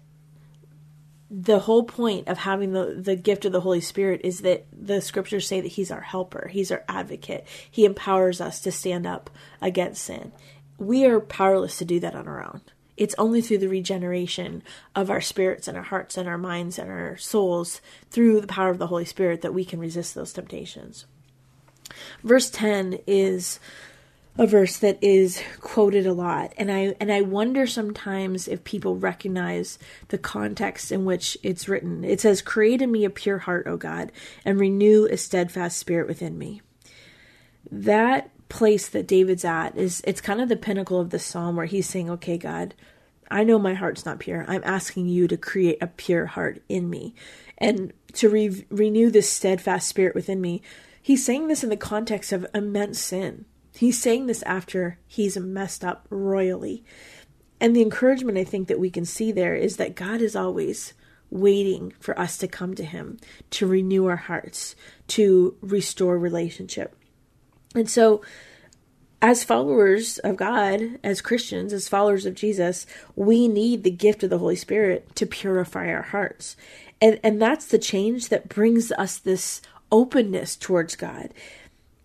the 1.30 1.60
whole 1.60 1.84
point 1.84 2.28
of 2.28 2.38
having 2.38 2.72
the, 2.72 2.96
the 2.98 3.16
gift 3.16 3.44
of 3.44 3.52
the 3.52 3.60
Holy 3.60 3.80
Spirit 3.80 4.20
is 4.24 4.40
that 4.40 4.66
the 4.72 5.00
scriptures 5.00 5.46
say 5.48 5.60
that 5.60 5.68
He's 5.72 5.90
our 5.90 6.02
helper, 6.02 6.48
He's 6.48 6.70
our 6.70 6.84
advocate. 6.88 7.46
He 7.70 7.84
empowers 7.84 8.40
us 8.40 8.60
to 8.60 8.72
stand 8.72 9.06
up 9.06 9.30
against 9.60 10.04
sin. 10.04 10.32
We 10.78 11.04
are 11.06 11.20
powerless 11.20 11.78
to 11.78 11.84
do 11.84 12.00
that 12.00 12.14
on 12.14 12.28
our 12.28 12.42
own. 12.44 12.60
It's 12.96 13.14
only 13.18 13.40
through 13.40 13.58
the 13.58 13.68
regeneration 13.68 14.62
of 14.94 15.10
our 15.10 15.20
spirits 15.20 15.66
and 15.66 15.76
our 15.76 15.82
hearts 15.82 16.16
and 16.16 16.28
our 16.28 16.38
minds 16.38 16.78
and 16.78 16.90
our 16.90 17.16
souls 17.16 17.80
through 18.10 18.40
the 18.40 18.46
power 18.46 18.70
of 18.70 18.78
the 18.78 18.86
Holy 18.86 19.04
Spirit 19.04 19.42
that 19.42 19.54
we 19.54 19.64
can 19.64 19.80
resist 19.80 20.14
those 20.14 20.32
temptations. 20.32 21.06
Verse 22.22 22.50
10 22.50 23.00
is 23.06 23.58
a 24.36 24.46
verse 24.46 24.78
that 24.78 24.98
is 25.00 25.40
quoted 25.60 26.06
a 26.06 26.12
lot 26.12 26.52
and 26.56 26.70
I 26.70 26.96
and 26.98 27.12
I 27.12 27.20
wonder 27.20 27.66
sometimes 27.66 28.48
if 28.48 28.64
people 28.64 28.96
recognize 28.96 29.78
the 30.08 30.18
context 30.18 30.90
in 30.90 31.04
which 31.04 31.38
it's 31.42 31.68
written. 31.68 32.02
It 32.02 32.20
says, 32.20 32.42
"Create 32.42 32.82
in 32.82 32.90
me 32.90 33.04
a 33.04 33.10
pure 33.10 33.38
heart, 33.38 33.66
O 33.66 33.76
God, 33.76 34.10
and 34.44 34.58
renew 34.58 35.06
a 35.06 35.16
steadfast 35.16 35.78
spirit 35.78 36.08
within 36.08 36.36
me." 36.36 36.62
That 37.70 38.30
place 38.48 38.88
that 38.88 39.06
David's 39.06 39.44
at 39.44 39.76
is 39.76 40.02
it's 40.04 40.20
kind 40.20 40.40
of 40.40 40.48
the 40.48 40.56
pinnacle 40.56 41.00
of 41.00 41.10
the 41.10 41.18
psalm 41.18 41.54
where 41.56 41.66
he's 41.66 41.88
saying, 41.88 42.10
"Okay, 42.10 42.36
God, 42.36 42.74
I 43.30 43.44
know 43.44 43.58
my 43.58 43.74
heart's 43.74 44.04
not 44.04 44.18
pure. 44.18 44.44
I'm 44.48 44.62
asking 44.64 45.08
you 45.08 45.28
to 45.28 45.36
create 45.36 45.78
a 45.80 45.86
pure 45.86 46.26
heart 46.26 46.60
in 46.68 46.90
me 46.90 47.14
and 47.58 47.92
to 48.14 48.28
re- 48.28 48.66
renew 48.68 49.10
this 49.10 49.30
steadfast 49.30 49.88
spirit 49.88 50.14
within 50.16 50.40
me." 50.40 50.60
He's 51.00 51.24
saying 51.24 51.46
this 51.46 51.62
in 51.62 51.70
the 51.70 51.76
context 51.76 52.32
of 52.32 52.46
immense 52.52 52.98
sin 52.98 53.44
He's 53.76 54.00
saying 54.00 54.26
this 54.26 54.42
after 54.44 54.98
he's 55.06 55.36
messed 55.36 55.84
up 55.84 56.06
royally. 56.10 56.84
And 57.60 57.74
the 57.74 57.82
encouragement 57.82 58.38
I 58.38 58.44
think 58.44 58.68
that 58.68 58.78
we 58.78 58.90
can 58.90 59.04
see 59.04 59.32
there 59.32 59.54
is 59.54 59.76
that 59.76 59.94
God 59.94 60.20
is 60.20 60.36
always 60.36 60.94
waiting 61.30 61.92
for 61.98 62.18
us 62.18 62.38
to 62.38 62.48
come 62.48 62.74
to 62.74 62.84
him, 62.84 63.18
to 63.50 63.66
renew 63.66 64.06
our 64.06 64.16
hearts, 64.16 64.76
to 65.08 65.56
restore 65.60 66.18
relationship. 66.18 66.94
And 67.74 67.90
so, 67.90 68.22
as 69.20 69.42
followers 69.42 70.18
of 70.18 70.36
God, 70.36 71.00
as 71.02 71.22
Christians, 71.22 71.72
as 71.72 71.88
followers 71.88 72.26
of 72.26 72.34
Jesus, 72.34 72.86
we 73.16 73.48
need 73.48 73.82
the 73.82 73.90
gift 73.90 74.22
of 74.22 74.30
the 74.30 74.38
Holy 74.38 74.54
Spirit 74.54 75.16
to 75.16 75.26
purify 75.26 75.88
our 75.88 76.02
hearts. 76.02 76.56
And, 77.00 77.18
and 77.24 77.40
that's 77.40 77.66
the 77.66 77.78
change 77.78 78.28
that 78.28 78.50
brings 78.50 78.92
us 78.92 79.18
this 79.18 79.62
openness 79.90 80.56
towards 80.56 80.94
God 80.94 81.32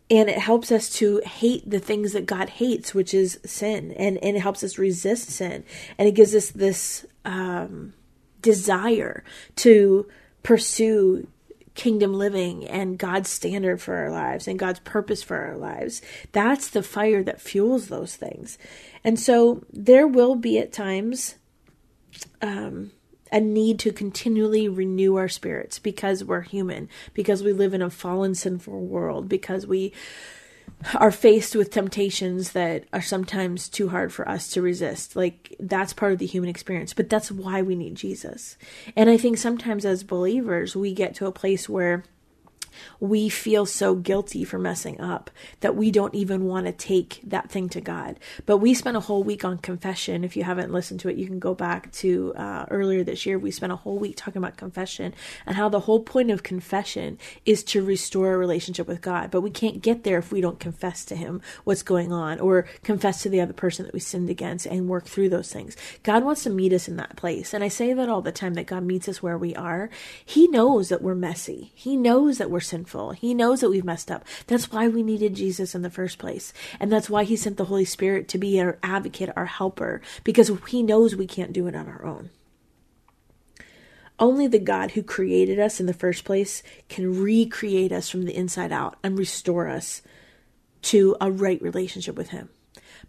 and 0.09 0.29
it 0.29 0.39
helps 0.39 0.71
us 0.71 0.89
to 0.89 1.21
hate 1.25 1.69
the 1.69 1.79
things 1.79 2.13
that 2.13 2.25
God 2.25 2.49
hates, 2.49 2.93
which 2.93 3.13
is 3.13 3.39
sin, 3.45 3.91
and, 3.91 4.17
and 4.17 4.35
it 4.35 4.39
helps 4.39 4.63
us 4.63 4.77
resist 4.77 5.29
sin, 5.29 5.63
and 5.97 6.07
it 6.07 6.15
gives 6.15 6.33
us 6.33 6.49
this 6.49 7.05
um, 7.25 7.93
desire 8.41 9.23
to 9.57 10.07
pursue 10.41 11.27
kingdom 11.75 12.13
living 12.13 12.67
and 12.67 12.97
God's 12.97 13.29
standard 13.29 13.81
for 13.81 13.95
our 13.95 14.11
lives 14.11 14.47
and 14.47 14.59
God's 14.59 14.79
purpose 14.81 15.23
for 15.23 15.37
our 15.37 15.55
lives. 15.55 16.01
That's 16.31 16.69
the 16.69 16.83
fire 16.83 17.23
that 17.23 17.39
fuels 17.39 17.87
those 17.87 18.15
things. 18.15 18.57
And 19.03 19.17
so 19.17 19.63
there 19.71 20.07
will 20.07 20.35
be 20.35 20.59
at 20.59 20.73
times 20.73 21.35
um, 22.41 22.91
a 23.31 23.39
need 23.39 23.79
to 23.79 23.91
continually 23.91 24.67
renew 24.67 25.15
our 25.15 25.29
spirits 25.29 25.79
because 25.79 26.23
we're 26.23 26.41
human, 26.41 26.89
because 27.13 27.43
we 27.43 27.53
live 27.53 27.73
in 27.73 27.81
a 27.81 27.89
fallen, 27.89 28.35
sinful 28.35 28.85
world, 28.85 29.29
because 29.29 29.67
we 29.67 29.93
are 30.95 31.11
faced 31.11 31.55
with 31.55 31.71
temptations 31.71 32.53
that 32.53 32.85
are 32.93 33.01
sometimes 33.01 33.67
too 33.67 33.89
hard 33.89 34.13
for 34.13 34.27
us 34.27 34.49
to 34.49 34.61
resist. 34.61 35.15
Like, 35.15 35.55
that's 35.59 35.93
part 35.93 36.13
of 36.13 36.19
the 36.19 36.25
human 36.25 36.49
experience, 36.49 36.93
but 36.93 37.09
that's 37.09 37.31
why 37.31 37.61
we 37.61 37.75
need 37.75 37.95
Jesus. 37.95 38.57
And 38.95 39.09
I 39.09 39.17
think 39.17 39.37
sometimes 39.37 39.85
as 39.85 40.03
believers, 40.03 40.75
we 40.75 40.93
get 40.93 41.15
to 41.15 41.25
a 41.25 41.31
place 41.31 41.67
where 41.67 42.03
we 42.99 43.29
feel 43.29 43.65
so 43.65 43.95
guilty 43.95 44.43
for 44.43 44.59
messing 44.59 44.99
up 44.99 45.29
that 45.61 45.75
we 45.75 45.91
don't 45.91 46.15
even 46.15 46.45
want 46.45 46.65
to 46.65 46.71
take 46.71 47.21
that 47.23 47.49
thing 47.49 47.69
to 47.69 47.81
God. 47.81 48.19
But 48.45 48.57
we 48.57 48.73
spent 48.73 48.97
a 48.97 49.01
whole 49.01 49.23
week 49.23 49.43
on 49.45 49.57
confession. 49.57 50.23
If 50.23 50.35
you 50.35 50.43
haven't 50.43 50.71
listened 50.71 50.99
to 51.01 51.09
it, 51.09 51.17
you 51.17 51.27
can 51.27 51.39
go 51.39 51.53
back 51.53 51.91
to 51.93 52.33
uh, 52.35 52.65
earlier 52.69 53.03
this 53.03 53.25
year. 53.25 53.37
We 53.37 53.51
spent 53.51 53.71
a 53.71 53.77
whole 53.77 53.97
week 53.97 54.15
talking 54.15 54.41
about 54.41 54.57
confession 54.57 55.13
and 55.45 55.55
how 55.55 55.69
the 55.69 55.81
whole 55.81 56.01
point 56.01 56.31
of 56.31 56.43
confession 56.43 57.17
is 57.45 57.63
to 57.65 57.83
restore 57.83 58.33
a 58.33 58.37
relationship 58.37 58.87
with 58.87 59.01
God. 59.01 59.31
But 59.31 59.41
we 59.41 59.49
can't 59.49 59.81
get 59.81 60.03
there 60.03 60.19
if 60.19 60.31
we 60.31 60.41
don't 60.41 60.59
confess 60.59 61.05
to 61.05 61.15
Him 61.15 61.41
what's 61.63 61.83
going 61.83 62.11
on 62.11 62.39
or 62.39 62.67
confess 62.83 63.23
to 63.23 63.29
the 63.29 63.41
other 63.41 63.53
person 63.53 63.85
that 63.85 63.93
we 63.93 63.99
sinned 63.99 64.29
against 64.29 64.65
and 64.65 64.89
work 64.89 65.05
through 65.05 65.29
those 65.29 65.51
things. 65.51 65.75
God 66.03 66.23
wants 66.23 66.43
to 66.43 66.49
meet 66.49 66.73
us 66.73 66.87
in 66.87 66.97
that 66.97 67.15
place. 67.15 67.53
And 67.53 67.63
I 67.63 67.67
say 67.67 67.93
that 67.93 68.09
all 68.09 68.21
the 68.21 68.31
time 68.31 68.53
that 68.55 68.67
God 68.67 68.83
meets 68.83 69.07
us 69.07 69.23
where 69.23 69.37
we 69.37 69.55
are. 69.55 69.89
He 70.25 70.47
knows 70.47 70.89
that 70.89 71.01
we're 71.01 71.15
messy, 71.15 71.71
He 71.75 71.95
knows 71.97 72.37
that 72.37 72.51
we're 72.51 72.58
sinful. 72.59 73.11
He 73.11 73.33
knows 73.33 73.61
that 73.61 73.69
we've 73.69 73.85
messed 73.85 74.11
up. 74.11 74.25
That's 74.47 74.71
why 74.71 74.87
we 74.87 75.03
needed 75.03 75.35
Jesus 75.35 75.75
in 75.75 75.81
the 75.81 75.89
first 75.89 76.17
place. 76.17 76.53
And 76.79 76.91
that's 76.91 77.09
why 77.09 77.23
he 77.23 77.35
sent 77.35 77.57
the 77.57 77.65
Holy 77.65 77.85
Spirit 77.85 78.27
to 78.29 78.37
be 78.37 78.59
our 78.59 78.77
advocate, 78.83 79.31
our 79.35 79.45
helper, 79.45 80.01
because 80.23 80.51
he 80.67 80.83
knows 80.83 81.15
we 81.15 81.27
can't 81.27 81.53
do 81.53 81.67
it 81.67 81.75
on 81.75 81.87
our 81.87 82.05
own. 82.05 82.29
Only 84.19 84.47
the 84.47 84.59
God 84.59 84.91
who 84.91 85.03
created 85.03 85.59
us 85.59 85.79
in 85.79 85.85
the 85.85 85.93
first 85.93 86.25
place 86.25 86.61
can 86.89 87.21
recreate 87.21 87.91
us 87.91 88.09
from 88.09 88.25
the 88.25 88.35
inside 88.35 88.71
out 88.71 88.97
and 89.01 89.17
restore 89.17 89.69
us 89.69 90.01
to 90.81 91.15
a 91.21 91.31
right 91.31 91.61
relationship 91.61 92.15
with 92.15 92.29
him. 92.29 92.49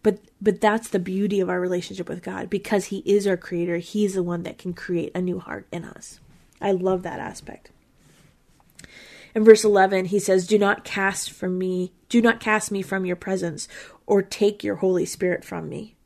But 0.02 0.20
but 0.40 0.60
that's 0.60 0.88
the 0.88 0.98
beauty 0.98 1.40
of 1.40 1.50
our 1.50 1.60
relationship 1.60 2.08
with 2.08 2.22
God 2.22 2.48
because 2.48 2.86
he 2.86 2.98
is 2.98 3.26
our 3.26 3.36
creator. 3.36 3.78
He's 3.78 4.14
the 4.14 4.22
one 4.22 4.44
that 4.44 4.58
can 4.58 4.72
create 4.72 5.12
a 5.14 5.20
new 5.20 5.38
heart 5.38 5.66
in 5.70 5.84
us. 5.84 6.20
I 6.60 6.72
love 6.72 7.02
that 7.02 7.20
aspect. 7.20 7.70
In 9.34 9.44
verse 9.44 9.64
11, 9.64 10.06
he 10.06 10.18
says, 10.18 10.46
Do 10.46 10.58
not 10.58 10.84
cast 10.84 11.30
from 11.30 11.58
me, 11.58 11.92
do 12.08 12.20
not 12.20 12.40
cast 12.40 12.70
me 12.70 12.82
from 12.82 13.04
your 13.04 13.16
presence, 13.16 13.68
or 14.06 14.22
take 14.22 14.64
your 14.64 14.76
Holy 14.76 15.06
Spirit 15.06 15.44
from 15.44 15.68
me. 15.68 15.96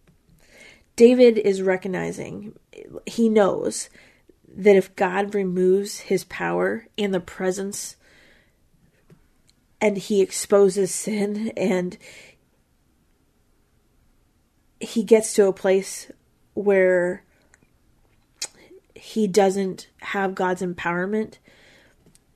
David 0.96 1.38
is 1.38 1.62
recognizing, 1.62 2.54
he 3.06 3.28
knows 3.28 3.88
that 4.56 4.76
if 4.76 4.94
God 4.94 5.34
removes 5.34 6.00
his 6.00 6.24
power 6.24 6.86
and 6.96 7.12
the 7.12 7.20
presence 7.20 7.96
and 9.80 9.98
he 9.98 10.20
exposes 10.20 10.94
sin 10.94 11.52
and 11.56 11.98
he 14.80 15.02
gets 15.02 15.34
to 15.34 15.46
a 15.46 15.52
place 15.52 16.10
where 16.54 17.24
he 18.94 19.26
doesn't 19.26 19.88
have 19.98 20.34
God's 20.34 20.62
empowerment, 20.62 21.38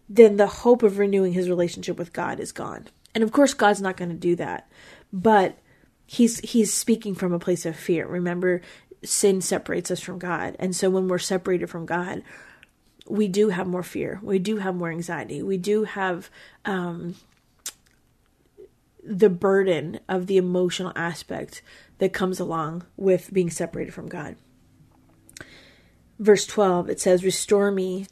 then 0.09 0.37
the 0.37 0.47
hope 0.47 0.83
of 0.83 0.99
renewing 0.99 1.33
his 1.33 1.49
relationship 1.49 1.99
with 1.99 2.13
God 2.13 2.41
is 2.41 2.53
gone. 2.53 2.89
And 3.15 3.25
of 3.25 3.33
course 3.33 3.55
God's 3.55 3.81
not 3.81 3.97
going 3.97 4.11
to 4.11 4.17
do 4.17 4.37
that. 4.37 4.71
But 5.13 5.59
he's 6.07 6.41
he's 6.41 6.73
speaking 6.73 7.15
from 7.15 7.33
a 7.33 7.39
place 7.39 7.67
of 7.67 7.77
fear. 7.77 8.07
Remember 8.07 8.63
sin 9.05 9.41
separates 9.41 9.91
us 9.91 10.01
from 10.01 10.19
God. 10.19 10.57
And 10.59 10.75
so 10.75 10.91
when 10.91 11.09
we're 11.09 11.19
separated 11.19 11.69
from 11.69 11.87
God, 11.87 12.23
we 13.09 13.29
do 13.29 13.51
have 13.51 13.67
more 13.67 13.83
fear. 13.83 14.19
We 14.23 14.39
do 14.39 14.59
have 14.59 14.75
more 14.75 14.91
anxiety. 14.91 15.43
We 15.43 15.57
do 15.57 15.85
have 15.85 16.31
um, 16.65 17.15
the 19.03 19.31
burden 19.31 20.01
of 20.09 20.27
the 20.27 20.37
emotional 20.37 20.93
aspect 20.95 21.63
that 21.99 22.13
comes 22.13 22.41
along 22.41 22.85
with 22.97 23.33
being 23.33 23.51
separated 23.51 23.95
from 23.95 24.09
God. 24.09 24.37
Verse 26.19 26.47
12, 26.47 26.91
it 26.91 27.01
says, 27.01 27.25
Restore 27.25 27.71
me 27.71 28.07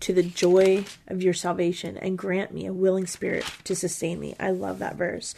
to 0.00 0.12
the 0.12 0.22
joy 0.22 0.84
of 1.06 1.22
your 1.22 1.34
salvation 1.34 1.96
and 1.96 2.18
grant 2.18 2.52
me 2.52 2.66
a 2.66 2.72
willing 2.72 3.06
spirit 3.06 3.44
to 3.64 3.74
sustain 3.74 4.18
me. 4.18 4.34
I 4.40 4.50
love 4.50 4.78
that 4.78 4.96
verse 4.96 5.34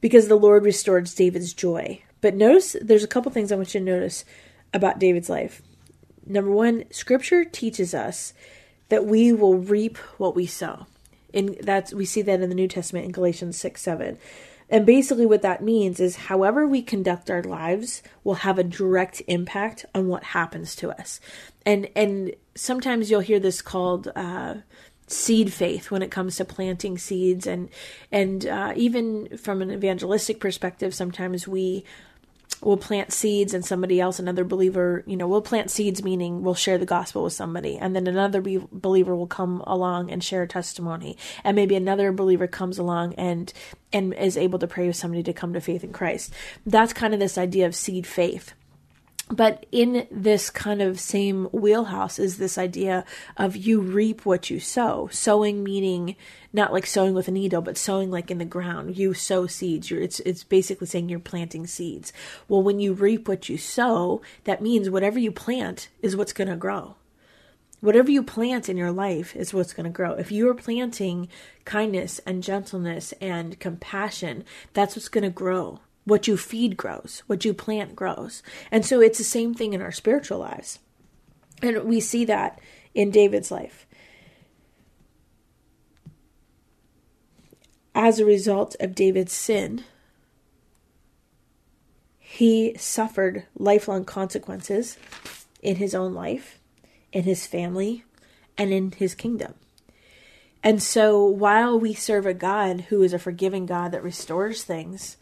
because 0.00 0.28
the 0.28 0.36
Lord 0.36 0.64
restored 0.64 1.10
David's 1.14 1.52
joy. 1.52 2.02
But 2.20 2.34
notice 2.34 2.76
there's 2.80 3.04
a 3.04 3.08
couple 3.08 3.32
things 3.32 3.50
I 3.50 3.56
want 3.56 3.74
you 3.74 3.80
to 3.80 3.86
notice 3.86 4.24
about 4.72 4.98
David's 4.98 5.28
life. 5.28 5.62
Number 6.26 6.50
one, 6.50 6.84
scripture 6.90 7.44
teaches 7.44 7.94
us 7.94 8.32
that 8.88 9.06
we 9.06 9.32
will 9.32 9.56
reap 9.56 9.96
what 10.18 10.34
we 10.34 10.46
sow. 10.46 10.86
And 11.34 11.56
that's 11.62 11.94
we 11.94 12.04
see 12.04 12.22
that 12.22 12.40
in 12.40 12.48
the 12.48 12.54
New 12.54 12.68
Testament 12.68 13.06
in 13.06 13.12
Galatians 13.12 13.56
6 13.58 13.80
7. 13.80 14.18
And 14.72 14.86
basically, 14.86 15.26
what 15.26 15.42
that 15.42 15.62
means 15.62 16.00
is 16.00 16.16
however 16.16 16.66
we 16.66 16.80
conduct 16.80 17.30
our 17.30 17.42
lives 17.42 18.02
will 18.24 18.36
have 18.36 18.58
a 18.58 18.64
direct 18.64 19.20
impact 19.28 19.84
on 19.94 20.08
what 20.08 20.24
happens 20.24 20.74
to 20.76 20.90
us. 20.90 21.20
And 21.66 21.90
and 21.94 22.34
sometimes 22.54 23.10
you'll 23.10 23.20
hear 23.20 23.38
this 23.38 23.60
called 23.60 24.10
uh, 24.16 24.54
seed 25.06 25.52
faith 25.52 25.90
when 25.90 26.00
it 26.00 26.10
comes 26.10 26.36
to 26.36 26.46
planting 26.46 26.96
seeds, 26.96 27.46
and 27.46 27.68
and 28.10 28.46
uh, 28.46 28.72
even 28.74 29.36
from 29.36 29.60
an 29.60 29.70
evangelistic 29.70 30.40
perspective, 30.40 30.94
sometimes 30.94 31.46
we 31.46 31.84
we'll 32.62 32.76
plant 32.76 33.12
seeds 33.12 33.54
and 33.54 33.64
somebody 33.64 34.00
else 34.00 34.18
another 34.18 34.44
believer 34.44 35.02
you 35.06 35.16
know 35.16 35.26
we'll 35.26 35.42
plant 35.42 35.70
seeds 35.70 36.02
meaning 36.02 36.42
we'll 36.42 36.54
share 36.54 36.78
the 36.78 36.86
gospel 36.86 37.24
with 37.24 37.32
somebody. 37.32 37.78
And 37.78 37.94
then 37.94 38.06
another 38.06 38.40
be- 38.40 38.66
believer 38.70 39.14
will 39.14 39.26
come 39.26 39.62
along 39.66 40.10
and 40.10 40.22
share 40.22 40.42
a 40.42 40.48
testimony. 40.48 41.16
And 41.44 41.56
maybe 41.56 41.74
another 41.74 42.12
believer 42.12 42.46
comes 42.46 42.78
along 42.78 43.14
and 43.14 43.52
and 43.92 44.14
is 44.14 44.36
able 44.36 44.58
to 44.58 44.66
pray 44.66 44.86
with 44.86 44.96
somebody 44.96 45.22
to 45.22 45.32
come 45.32 45.52
to 45.52 45.60
faith 45.60 45.84
in 45.84 45.92
Christ. 45.92 46.32
That's 46.66 46.92
kind 46.92 47.14
of 47.14 47.20
this 47.20 47.36
idea 47.38 47.66
of 47.66 47.74
seed 47.74 48.06
faith 48.06 48.54
but 49.30 49.64
in 49.72 50.06
this 50.10 50.50
kind 50.50 50.82
of 50.82 51.00
same 51.00 51.44
wheelhouse 51.52 52.18
is 52.18 52.36
this 52.36 52.58
idea 52.58 53.04
of 53.36 53.56
you 53.56 53.80
reap 53.80 54.26
what 54.26 54.50
you 54.50 54.60
sow. 54.60 55.08
Sowing 55.10 55.62
meaning 55.62 56.16
not 56.52 56.72
like 56.72 56.86
sowing 56.86 57.14
with 57.14 57.28
a 57.28 57.30
needle, 57.30 57.62
but 57.62 57.78
sowing 57.78 58.10
like 58.10 58.30
in 58.30 58.38
the 58.38 58.44
ground. 58.44 58.98
You 58.98 59.14
sow 59.14 59.46
seeds. 59.46 59.90
You're, 59.90 60.02
it's 60.02 60.20
it's 60.20 60.44
basically 60.44 60.86
saying 60.86 61.08
you're 61.08 61.18
planting 61.18 61.66
seeds. 61.66 62.12
Well, 62.48 62.62
when 62.62 62.78
you 62.78 62.92
reap 62.92 63.26
what 63.26 63.48
you 63.48 63.56
sow, 63.56 64.20
that 64.44 64.60
means 64.60 64.90
whatever 64.90 65.18
you 65.18 65.32
plant 65.32 65.88
is 66.02 66.16
what's 66.16 66.34
going 66.34 66.48
to 66.48 66.56
grow. 66.56 66.96
Whatever 67.80 68.10
you 68.10 68.22
plant 68.22 68.68
in 68.68 68.76
your 68.76 68.92
life 68.92 69.34
is 69.34 69.52
what's 69.52 69.72
going 69.72 69.84
to 69.84 69.90
grow. 69.90 70.12
If 70.12 70.30
you 70.30 70.48
are 70.48 70.54
planting 70.54 71.28
kindness 71.64 72.20
and 72.26 72.42
gentleness 72.42 73.12
and 73.20 73.58
compassion, 73.58 74.44
that's 74.72 74.94
what's 74.94 75.08
going 75.08 75.24
to 75.24 75.30
grow. 75.30 75.80
What 76.04 76.26
you 76.26 76.36
feed 76.36 76.76
grows, 76.76 77.22
what 77.26 77.44
you 77.44 77.54
plant 77.54 77.94
grows. 77.94 78.42
And 78.70 78.84
so 78.84 79.00
it's 79.00 79.18
the 79.18 79.24
same 79.24 79.54
thing 79.54 79.72
in 79.72 79.80
our 79.80 79.92
spiritual 79.92 80.38
lives. 80.38 80.80
And 81.62 81.84
we 81.84 82.00
see 82.00 82.24
that 82.24 82.60
in 82.94 83.10
David's 83.10 83.50
life. 83.50 83.86
As 87.94 88.18
a 88.18 88.24
result 88.24 88.74
of 88.80 88.94
David's 88.94 89.32
sin, 89.32 89.84
he 92.18 92.74
suffered 92.78 93.44
lifelong 93.54 94.04
consequences 94.04 94.96
in 95.60 95.76
his 95.76 95.94
own 95.94 96.14
life, 96.14 96.58
in 97.12 97.24
his 97.24 97.46
family, 97.46 98.04
and 98.56 98.72
in 98.72 98.92
his 98.92 99.14
kingdom. 99.14 99.54
And 100.64 100.82
so 100.82 101.24
while 101.24 101.78
we 101.78 101.92
serve 101.92 102.24
a 102.24 102.34
God 102.34 102.82
who 102.88 103.02
is 103.02 103.12
a 103.12 103.18
forgiving 103.18 103.66
God 103.66 103.92
that 103.92 104.02
restores 104.02 104.64
things, 104.64 105.16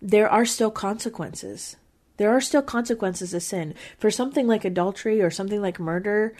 there 0.00 0.28
are 0.28 0.44
still 0.44 0.70
consequences. 0.70 1.76
There 2.16 2.30
are 2.30 2.40
still 2.40 2.62
consequences 2.62 3.32
of 3.34 3.42
sin. 3.42 3.74
For 3.98 4.10
something 4.10 4.46
like 4.46 4.64
adultery 4.64 5.22
or 5.22 5.30
something 5.30 5.60
like 5.60 5.80
murder, 5.80 6.34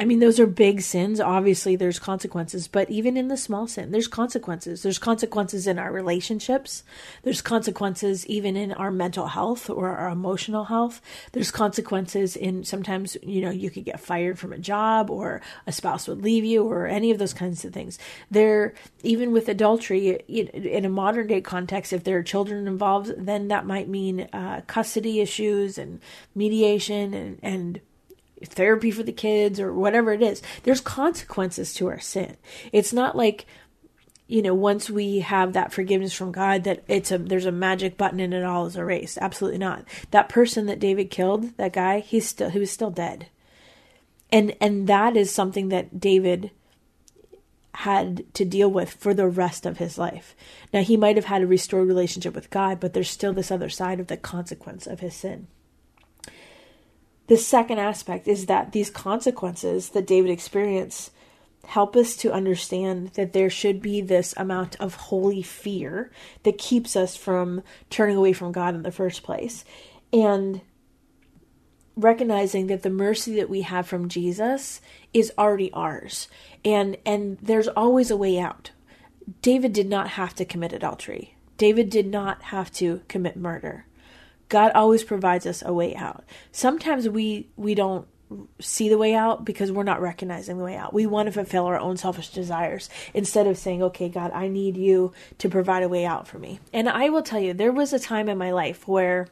I 0.00 0.04
mean, 0.04 0.18
those 0.18 0.40
are 0.40 0.46
big 0.46 0.80
sins. 0.80 1.20
Obviously, 1.20 1.76
there's 1.76 1.98
consequences, 1.98 2.66
but 2.66 2.90
even 2.90 3.16
in 3.16 3.28
the 3.28 3.36
small 3.36 3.68
sin, 3.68 3.92
there's 3.92 4.08
consequences. 4.08 4.82
There's 4.82 4.98
consequences 4.98 5.66
in 5.66 5.78
our 5.78 5.92
relationships. 5.92 6.82
There's 7.22 7.40
consequences 7.40 8.26
even 8.26 8.56
in 8.56 8.72
our 8.72 8.90
mental 8.90 9.28
health 9.28 9.70
or 9.70 9.96
our 9.96 10.08
emotional 10.08 10.64
health. 10.64 11.00
There's 11.32 11.52
consequences 11.52 12.34
in 12.34 12.64
sometimes, 12.64 13.16
you 13.22 13.40
know, 13.40 13.50
you 13.50 13.70
could 13.70 13.84
get 13.84 14.00
fired 14.00 14.38
from 14.38 14.52
a 14.52 14.58
job 14.58 15.10
or 15.10 15.42
a 15.66 15.72
spouse 15.72 16.08
would 16.08 16.22
leave 16.22 16.44
you 16.44 16.64
or 16.64 16.86
any 16.86 17.10
of 17.12 17.18
those 17.18 17.34
kinds 17.34 17.64
of 17.64 17.72
things. 17.72 17.98
There, 18.30 18.74
even 19.02 19.32
with 19.32 19.48
adultery, 19.48 20.08
in 20.28 20.84
a 20.84 20.88
modern 20.88 21.28
day 21.28 21.40
context, 21.40 21.92
if 21.92 22.02
there 22.02 22.18
are 22.18 22.22
children 22.22 22.66
involved, 22.66 23.12
then 23.16 23.48
that 23.48 23.66
might 23.66 23.88
mean 23.88 24.28
uh, 24.32 24.62
custody 24.66 25.20
issues 25.20 25.78
and 25.78 26.00
mediation 26.34 27.14
and, 27.14 27.38
and 27.42 27.80
therapy 28.44 28.90
for 28.90 29.02
the 29.02 29.12
kids 29.12 29.60
or 29.60 29.72
whatever 29.72 30.12
it 30.12 30.22
is. 30.22 30.42
There's 30.62 30.80
consequences 30.80 31.74
to 31.74 31.88
our 31.88 32.00
sin. 32.00 32.36
It's 32.72 32.92
not 32.92 33.16
like 33.16 33.46
you 34.26 34.40
know 34.40 34.54
once 34.54 34.88
we 34.88 35.20
have 35.20 35.52
that 35.52 35.72
forgiveness 35.72 36.14
from 36.14 36.32
God 36.32 36.64
that 36.64 36.82
it's 36.88 37.12
a 37.12 37.18
there's 37.18 37.46
a 37.46 37.52
magic 37.52 37.96
button 37.96 38.20
and 38.20 38.34
it 38.34 38.44
all 38.44 38.66
is 38.66 38.76
erased. 38.76 39.18
Absolutely 39.18 39.58
not. 39.58 39.84
That 40.10 40.28
person 40.28 40.66
that 40.66 40.80
David 40.80 41.10
killed, 41.10 41.56
that 41.56 41.72
guy, 41.72 42.00
he's 42.00 42.28
still 42.28 42.50
he 42.50 42.58
was 42.58 42.70
still 42.70 42.90
dead. 42.90 43.26
And 44.30 44.56
and 44.60 44.86
that 44.88 45.16
is 45.16 45.30
something 45.30 45.68
that 45.68 46.00
David 46.00 46.50
had 47.74 48.22
to 48.34 48.44
deal 48.44 48.70
with 48.70 48.94
for 48.94 49.12
the 49.12 49.26
rest 49.26 49.66
of 49.66 49.78
his 49.78 49.98
life. 49.98 50.34
Now 50.72 50.82
he 50.82 50.96
might 50.96 51.16
have 51.16 51.24
had 51.24 51.42
a 51.42 51.46
restored 51.46 51.88
relationship 51.88 52.34
with 52.34 52.50
God, 52.50 52.78
but 52.78 52.92
there's 52.92 53.10
still 53.10 53.32
this 53.32 53.50
other 53.50 53.68
side 53.68 53.98
of 53.98 54.06
the 54.06 54.16
consequence 54.16 54.86
of 54.86 55.00
his 55.00 55.14
sin. 55.14 55.48
The 57.26 57.36
second 57.36 57.78
aspect 57.78 58.28
is 58.28 58.46
that 58.46 58.72
these 58.72 58.90
consequences 58.90 59.90
that 59.90 60.06
David 60.06 60.30
experienced 60.30 61.10
help 61.66 61.96
us 61.96 62.16
to 62.16 62.32
understand 62.32 63.08
that 63.14 63.32
there 63.32 63.48
should 63.48 63.80
be 63.80 64.00
this 64.00 64.34
amount 64.36 64.76
of 64.80 64.94
holy 64.94 65.42
fear 65.42 66.10
that 66.42 66.58
keeps 66.58 66.94
us 66.94 67.16
from 67.16 67.62
turning 67.88 68.16
away 68.16 68.32
from 68.32 68.52
God 68.52 68.74
in 68.74 68.82
the 68.82 68.92
first 68.92 69.22
place. 69.22 69.64
And 70.12 70.60
recognizing 71.96 72.66
that 72.66 72.82
the 72.82 72.90
mercy 72.90 73.36
that 73.36 73.48
we 73.48 73.62
have 73.62 73.86
from 73.86 74.08
Jesus 74.08 74.80
is 75.12 75.32
already 75.38 75.72
ours. 75.72 76.28
And 76.64 76.96
and 77.06 77.38
there's 77.40 77.68
always 77.68 78.10
a 78.10 78.16
way 78.16 78.38
out. 78.38 78.70
David 79.40 79.72
did 79.72 79.88
not 79.88 80.10
have 80.10 80.34
to 80.34 80.44
commit 80.44 80.72
adultery. 80.72 81.36
David 81.56 81.88
did 81.88 82.06
not 82.06 82.42
have 82.44 82.70
to 82.72 83.02
commit 83.08 83.36
murder. 83.36 83.86
God 84.54 84.70
always 84.76 85.02
provides 85.02 85.46
us 85.46 85.64
a 85.66 85.72
way 85.72 85.96
out. 85.96 86.22
Sometimes 86.52 87.08
we 87.08 87.48
we 87.56 87.74
don't 87.74 88.06
see 88.60 88.88
the 88.88 88.96
way 88.96 89.12
out 89.12 89.44
because 89.44 89.72
we're 89.72 89.82
not 89.82 90.00
recognizing 90.00 90.58
the 90.58 90.62
way 90.62 90.76
out. 90.76 90.94
We 90.94 91.06
want 91.06 91.26
to 91.26 91.32
fulfill 91.32 91.66
our 91.66 91.76
own 91.76 91.96
selfish 91.96 92.28
desires 92.28 92.88
instead 93.12 93.48
of 93.48 93.58
saying, 93.58 93.82
"Okay, 93.82 94.08
God, 94.08 94.30
I 94.30 94.46
need 94.46 94.76
you 94.76 95.12
to 95.38 95.48
provide 95.48 95.82
a 95.82 95.88
way 95.88 96.06
out 96.06 96.28
for 96.28 96.38
me." 96.38 96.60
And 96.72 96.88
I 96.88 97.08
will 97.08 97.22
tell 97.22 97.40
you, 97.40 97.52
there 97.52 97.72
was 97.72 97.92
a 97.92 97.98
time 97.98 98.28
in 98.28 98.38
my 98.38 98.52
life 98.52 98.86
where 98.86 99.26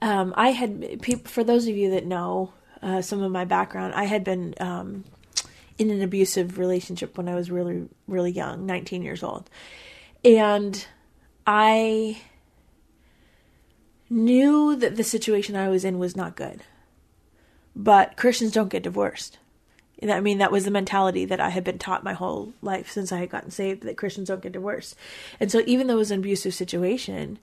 um, 0.00 0.32
I 0.34 0.52
had 0.52 1.02
people. 1.02 1.30
For 1.30 1.44
those 1.44 1.68
of 1.68 1.76
you 1.76 1.90
that 1.90 2.06
know 2.06 2.54
uh, 2.80 3.02
some 3.02 3.22
of 3.22 3.30
my 3.30 3.44
background, 3.44 3.92
I 3.92 4.04
had 4.04 4.24
been 4.24 4.54
um, 4.60 5.04
in 5.76 5.90
an 5.90 6.00
abusive 6.00 6.56
relationship 6.56 7.18
when 7.18 7.28
I 7.28 7.34
was 7.34 7.50
really, 7.50 7.86
really 8.08 8.32
young, 8.32 8.64
19 8.64 9.02
years 9.02 9.22
old, 9.22 9.50
and 10.24 10.86
I 11.46 12.22
knew 14.14 14.76
that 14.76 14.96
the 14.96 15.04
situation 15.04 15.56
I 15.56 15.68
was 15.68 15.84
in 15.84 15.98
was 15.98 16.16
not 16.16 16.36
good. 16.36 16.62
But 17.76 18.16
Christians 18.16 18.52
don't 18.52 18.70
get 18.70 18.84
divorced. 18.84 19.38
I 20.02 20.20
mean, 20.20 20.38
that 20.38 20.52
was 20.52 20.64
the 20.64 20.70
mentality 20.70 21.24
that 21.24 21.40
I 21.40 21.48
had 21.48 21.64
been 21.64 21.78
taught 21.78 22.04
my 22.04 22.12
whole 22.12 22.52
life 22.62 22.90
since 22.90 23.10
I 23.10 23.18
had 23.18 23.30
gotten 23.30 23.50
saved 23.50 23.82
that 23.82 23.96
Christians 23.96 24.28
don't 24.28 24.42
get 24.42 24.52
divorced. 24.52 24.96
And 25.40 25.50
so, 25.50 25.62
even 25.66 25.86
though 25.86 25.94
it 25.94 25.98
was 25.98 26.10
an 26.10 26.20
abusive 26.20 26.54
situation, 26.54 27.38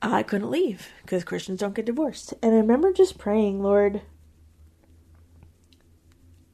I 0.00 0.22
couldn't 0.22 0.50
leave 0.50 0.88
because 1.02 1.22
Christians 1.22 1.60
don't 1.60 1.74
get 1.74 1.84
divorced. 1.84 2.34
And 2.42 2.54
I 2.54 2.58
remember 2.58 2.92
just 2.92 3.18
praying, 3.18 3.62
Lord, 3.62 4.00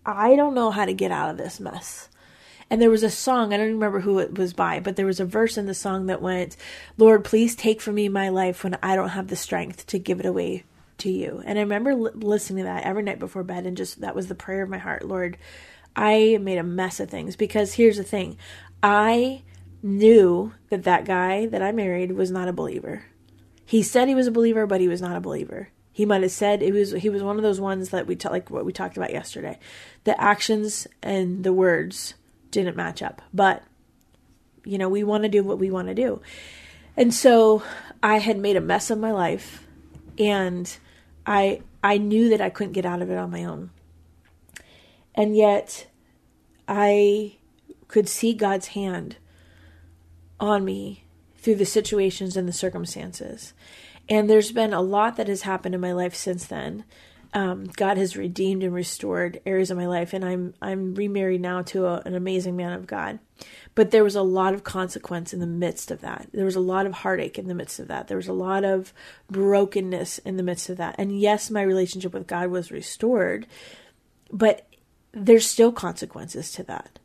I 0.04 0.36
don't 0.36 0.54
know 0.54 0.70
how 0.70 0.84
to 0.84 0.92
get 0.92 1.12
out 1.12 1.30
of 1.30 1.36
this 1.36 1.60
mess. 1.60 2.08
And 2.70 2.82
there 2.82 2.90
was 2.90 3.02
a 3.02 3.10
song, 3.10 3.52
I 3.52 3.56
don't 3.56 3.72
remember 3.72 4.00
who 4.00 4.18
it 4.18 4.36
was 4.36 4.52
by, 4.52 4.80
but 4.80 4.96
there 4.96 5.06
was 5.06 5.20
a 5.20 5.24
verse 5.24 5.56
in 5.56 5.66
the 5.66 5.74
song 5.74 6.06
that 6.06 6.20
went, 6.20 6.56
Lord, 6.98 7.24
please 7.24 7.56
take 7.56 7.80
from 7.80 7.94
me 7.94 8.08
my 8.08 8.28
life 8.28 8.62
when 8.62 8.76
I 8.82 8.94
don't 8.94 9.08
have 9.10 9.28
the 9.28 9.36
strength 9.36 9.86
to 9.86 9.98
give 9.98 10.20
it 10.20 10.26
away 10.26 10.64
to 10.98 11.10
you. 11.10 11.42
And 11.46 11.58
I 11.58 11.62
remember 11.62 11.94
li- 11.94 12.10
listening 12.14 12.64
to 12.64 12.64
that 12.64 12.84
every 12.84 13.02
night 13.02 13.18
before 13.18 13.42
bed, 13.42 13.66
and 13.66 13.76
just 13.76 14.00
that 14.02 14.14
was 14.14 14.28
the 14.28 14.34
prayer 14.34 14.62
of 14.62 14.68
my 14.68 14.78
heart. 14.78 15.04
Lord, 15.04 15.38
I 15.96 16.38
made 16.40 16.58
a 16.58 16.62
mess 16.62 17.00
of 17.00 17.08
things 17.08 17.36
because 17.36 17.74
here's 17.74 17.96
the 17.96 18.04
thing 18.04 18.36
I 18.82 19.42
knew 19.82 20.52
that 20.70 20.84
that 20.84 21.04
guy 21.04 21.46
that 21.46 21.62
I 21.62 21.72
married 21.72 22.12
was 22.12 22.30
not 22.30 22.48
a 22.48 22.52
believer. 22.52 23.04
He 23.64 23.82
said 23.82 24.08
he 24.08 24.14
was 24.14 24.26
a 24.26 24.32
believer, 24.32 24.66
but 24.66 24.80
he 24.80 24.88
was 24.88 25.00
not 25.00 25.16
a 25.16 25.20
believer. 25.20 25.70
He 25.92 26.04
might 26.04 26.22
have 26.22 26.30
said 26.30 26.62
it 26.62 26.72
was 26.72 26.92
he 26.92 27.08
was 27.08 27.22
one 27.22 27.36
of 27.36 27.42
those 27.42 27.60
ones 27.60 27.90
that 27.90 28.06
we 28.06 28.14
t- 28.14 28.28
like 28.28 28.50
what 28.50 28.64
we 28.64 28.72
talked 28.72 28.96
about 28.96 29.12
yesterday. 29.12 29.58
The 30.04 30.20
actions 30.20 30.86
and 31.02 31.42
the 31.44 31.52
words 31.52 32.14
didn't 32.58 32.76
match 32.76 33.02
up. 33.02 33.22
But, 33.32 33.62
you 34.64 34.78
know, 34.78 34.88
we 34.88 35.04
want 35.04 35.22
to 35.22 35.28
do 35.28 35.44
what 35.44 35.58
we 35.58 35.70
want 35.70 35.88
to 35.88 35.94
do. 35.94 36.20
And 36.96 37.14
so 37.14 37.62
I 38.02 38.18
had 38.18 38.38
made 38.38 38.56
a 38.56 38.60
mess 38.60 38.90
of 38.90 38.98
my 38.98 39.12
life 39.12 39.64
and 40.18 40.76
I 41.24 41.62
I 41.82 41.98
knew 41.98 42.28
that 42.30 42.40
I 42.40 42.50
couldn't 42.50 42.72
get 42.72 42.84
out 42.84 43.00
of 43.00 43.10
it 43.10 43.16
on 43.16 43.30
my 43.30 43.44
own. 43.44 43.70
And 45.14 45.36
yet 45.36 45.86
I 46.66 47.36
could 47.86 48.08
see 48.08 48.34
God's 48.34 48.68
hand 48.68 49.16
on 50.40 50.64
me 50.64 51.04
through 51.36 51.54
the 51.54 51.64
situations 51.64 52.36
and 52.36 52.48
the 52.48 52.52
circumstances. 52.52 53.52
And 54.08 54.28
there's 54.28 54.50
been 54.50 54.72
a 54.72 54.82
lot 54.82 55.16
that 55.16 55.28
has 55.28 55.42
happened 55.42 55.76
in 55.76 55.80
my 55.80 55.92
life 55.92 56.16
since 56.16 56.44
then 56.46 56.84
um, 57.34 57.64
God 57.64 57.98
has 57.98 58.16
redeemed 58.16 58.62
and 58.62 58.72
restored 58.72 59.40
areas 59.44 59.70
of 59.70 59.76
my 59.76 59.86
life, 59.86 60.12
and 60.12 60.24
I'm 60.24 60.54
I'm 60.62 60.94
remarried 60.94 61.40
now 61.40 61.62
to 61.62 61.86
a, 61.86 62.02
an 62.06 62.14
amazing 62.14 62.56
man 62.56 62.72
of 62.72 62.86
God. 62.86 63.18
But 63.74 63.90
there 63.90 64.02
was 64.02 64.16
a 64.16 64.22
lot 64.22 64.54
of 64.54 64.64
consequence 64.64 65.32
in 65.32 65.40
the 65.40 65.46
midst 65.46 65.90
of 65.90 66.00
that. 66.00 66.28
There 66.32 66.44
was 66.44 66.56
a 66.56 66.60
lot 66.60 66.86
of 66.86 66.92
heartache 66.92 67.38
in 67.38 67.46
the 67.46 67.54
midst 67.54 67.78
of 67.78 67.88
that. 67.88 68.08
There 68.08 68.16
was 68.16 68.28
a 68.28 68.32
lot 68.32 68.64
of 68.64 68.92
brokenness 69.30 70.18
in 70.18 70.36
the 70.36 70.42
midst 70.42 70.68
of 70.68 70.78
that. 70.78 70.96
And 70.98 71.20
yes, 71.20 71.50
my 71.50 71.62
relationship 71.62 72.12
with 72.12 72.26
God 72.26 72.50
was 72.50 72.72
restored, 72.72 73.46
but 74.32 74.66
there's 75.12 75.46
still 75.46 75.70
consequences 75.70 76.50
to 76.52 76.62
that. 76.64 76.98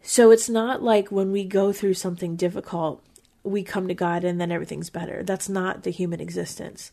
So 0.00 0.30
it's 0.30 0.48
not 0.48 0.82
like 0.82 1.10
when 1.10 1.32
we 1.32 1.44
go 1.44 1.72
through 1.72 1.94
something 1.94 2.36
difficult, 2.36 3.04
we 3.42 3.62
come 3.62 3.88
to 3.88 3.94
God 3.94 4.24
and 4.24 4.40
then 4.40 4.52
everything's 4.52 4.88
better. 4.88 5.22
That's 5.22 5.48
not 5.48 5.82
the 5.82 5.90
human 5.90 6.20
existence. 6.20 6.92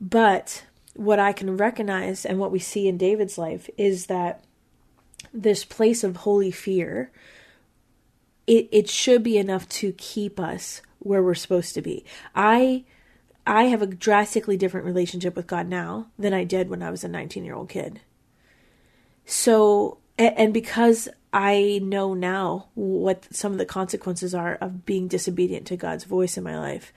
But 0.00 0.64
what 0.94 1.18
I 1.18 1.32
can 1.32 1.56
recognize 1.56 2.24
and 2.24 2.38
what 2.38 2.52
we 2.52 2.58
see 2.58 2.88
in 2.88 2.98
David's 2.98 3.38
life 3.38 3.68
is 3.76 4.06
that 4.06 4.44
this 5.32 5.64
place 5.64 6.04
of 6.04 6.16
holy 6.16 6.50
fear, 6.50 7.10
it, 8.46 8.68
it 8.70 8.88
should 8.88 9.22
be 9.22 9.38
enough 9.38 9.68
to 9.68 9.92
keep 9.92 10.38
us 10.38 10.82
where 10.98 11.22
we're 11.22 11.34
supposed 11.34 11.74
to 11.74 11.82
be. 11.82 12.04
I 12.34 12.84
I 13.46 13.64
have 13.64 13.82
a 13.82 13.86
drastically 13.86 14.56
different 14.56 14.86
relationship 14.86 15.34
with 15.34 15.48
God 15.48 15.66
now 15.66 16.06
than 16.18 16.32
I 16.32 16.44
did 16.44 16.70
when 16.70 16.82
I 16.82 16.90
was 16.90 17.02
a 17.02 17.08
19 17.08 17.44
year 17.44 17.54
old 17.54 17.68
kid. 17.68 18.00
So, 19.24 19.98
and 20.16 20.54
because 20.54 21.08
I 21.32 21.80
know 21.82 22.14
now 22.14 22.68
what 22.74 23.26
some 23.34 23.52
of 23.52 23.58
the 23.58 23.66
consequences 23.66 24.34
are 24.34 24.56
of 24.56 24.84
being 24.84 25.08
disobedient 25.08 25.66
to 25.68 25.76
God's 25.76 26.04
voice 26.04 26.36
in 26.36 26.44
my 26.44 26.58
life, 26.58 26.92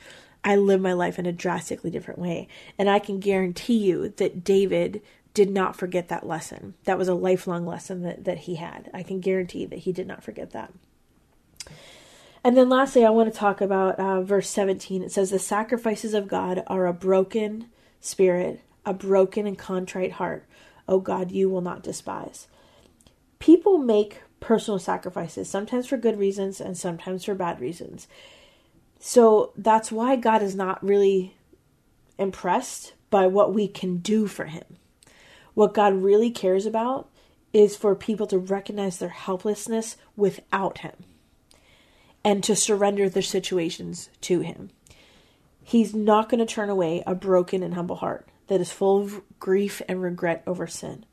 I 0.46 0.56
live 0.56 0.80
my 0.80 0.94
life 0.94 1.18
in 1.18 1.26
a 1.26 1.32
drastically 1.32 1.90
different 1.90 2.20
way. 2.20 2.48
And 2.78 2.88
I 2.88 3.00
can 3.00 3.20
guarantee 3.20 3.78
you 3.80 4.10
that 4.10 4.44
David 4.44 5.02
did 5.34 5.50
not 5.50 5.76
forget 5.76 6.08
that 6.10 6.26
lesson. 6.26 6.76
That 6.86 7.00
was 7.00 7.08
a 7.08 7.16
lifelong 7.16 7.66
lesson 7.66 8.04
that, 8.04 8.24
that 8.26 8.38
he 8.40 8.56
had. 8.56 8.90
I 8.94 9.02
can 9.02 9.20
guarantee 9.20 9.66
that 9.66 9.80
he 9.80 9.92
did 9.92 10.08
not 10.08 10.24
forget 10.24 10.52
that. 10.52 10.72
And 12.44 12.56
then 12.56 12.70
lastly, 12.70 13.04
I 13.04 13.10
want 13.10 13.34
to 13.34 13.38
talk 13.38 13.60
about 13.60 14.00
uh, 14.00 14.22
verse 14.22 14.48
17. 14.50 15.02
It 15.02 15.12
says, 15.12 15.32
The 15.32 15.40
sacrifices 15.40 16.14
of 16.14 16.28
God 16.28 16.64
are 16.68 16.86
a 16.86 16.94
broken 16.94 17.70
spirit, 18.00 18.62
a 18.86 18.94
broken 18.94 19.48
and 19.48 19.58
contrite 19.58 20.14
heart. 20.14 20.46
O 20.88 21.00
God, 21.00 21.32
you 21.32 21.50
will 21.50 21.62
not 21.62 21.82
despise. 21.82 22.48
People 23.40 23.80
make 23.80 24.22
personal 24.40 24.78
sacrifices, 24.78 25.50
sometimes 25.50 25.88
for 25.88 25.98
good 25.98 26.20
reasons 26.20 26.62
and 26.62 26.78
sometimes 26.78 27.26
for 27.26 27.34
bad 27.34 27.60
reasons. 27.60 28.08
So 29.00 29.52
that's 29.56 29.92
why 29.92 30.16
God 30.16 30.42
is 30.42 30.56
not 30.56 30.84
really 30.84 31.36
impressed 32.18 32.94
by 33.10 33.28
what 33.28 33.54
we 33.54 33.68
can 33.68 33.98
do 33.98 34.28
for 34.28 34.46
Him. 34.46 34.64
What 35.54 35.74
God 35.74 35.94
really 35.94 36.32
cares 36.32 36.66
about 36.66 37.10
is 37.54 37.78
for 37.78 37.96
people 37.96 38.28
to 38.28 38.38
recognize 38.38 38.98
their 38.98 39.10
helplessness 39.10 39.96
without 40.16 40.80
Him 40.80 40.96
and 42.24 42.44
to 42.44 42.56
surrender 42.56 43.08
their 43.08 43.22
situations 43.22 44.10
to 44.22 44.42
Him. 44.42 44.72
He's 45.64 45.96
not 45.96 46.30
going 46.30 46.40
to 46.40 46.46
turn 46.46 46.70
away 46.70 47.04
a 47.08 47.16
broken 47.16 47.64
and 47.64 47.74
humble 47.74 47.96
heart 47.98 48.28
that 48.48 48.62
is 48.62 48.72
full 48.72 49.02
of 49.02 49.22
grief 49.40 49.82
and 49.88 50.02
regret 50.02 50.44
over 50.46 50.68
sin. 50.68 51.06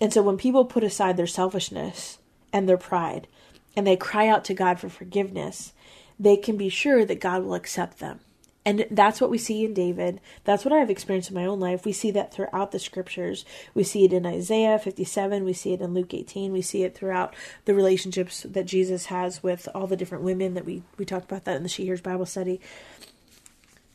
And 0.00 0.12
so 0.12 0.22
when 0.22 0.36
people 0.36 0.64
put 0.64 0.82
aside 0.82 1.16
their 1.16 1.26
selfishness 1.26 2.18
and 2.52 2.68
their 2.68 2.76
pride 2.76 3.28
and 3.76 3.86
they 3.86 3.96
cry 3.96 4.28
out 4.28 4.44
to 4.46 4.54
God 4.54 4.80
for 4.80 4.88
forgiveness, 4.88 5.72
they 6.18 6.36
can 6.36 6.56
be 6.56 6.68
sure 6.68 7.04
that 7.04 7.20
God 7.20 7.42
will 7.42 7.54
accept 7.54 7.98
them. 7.98 8.20
And 8.66 8.86
that's 8.90 9.20
what 9.20 9.28
we 9.28 9.36
see 9.36 9.64
in 9.64 9.74
David. 9.74 10.20
That's 10.44 10.64
what 10.64 10.72
I've 10.72 10.88
experienced 10.88 11.28
in 11.28 11.34
my 11.34 11.44
own 11.44 11.60
life. 11.60 11.84
We 11.84 11.92
see 11.92 12.10
that 12.12 12.32
throughout 12.32 12.72
the 12.72 12.78
scriptures. 12.78 13.44
We 13.74 13.84
see 13.84 14.06
it 14.06 14.12
in 14.12 14.24
Isaiah 14.24 14.78
57. 14.78 15.44
We 15.44 15.52
see 15.52 15.74
it 15.74 15.82
in 15.82 15.92
Luke 15.92 16.14
18. 16.14 16.50
We 16.50 16.62
see 16.62 16.82
it 16.82 16.94
throughout 16.94 17.34
the 17.66 17.74
relationships 17.74 18.46
that 18.48 18.64
Jesus 18.64 19.06
has 19.06 19.42
with 19.42 19.68
all 19.74 19.86
the 19.86 19.96
different 19.96 20.24
women 20.24 20.54
that 20.54 20.64
we, 20.64 20.82
we 20.96 21.04
talked 21.04 21.30
about 21.30 21.44
that 21.44 21.56
in 21.56 21.62
the 21.62 21.68
She 21.68 21.84
Hears 21.84 22.00
Bible 22.00 22.24
study. 22.24 22.58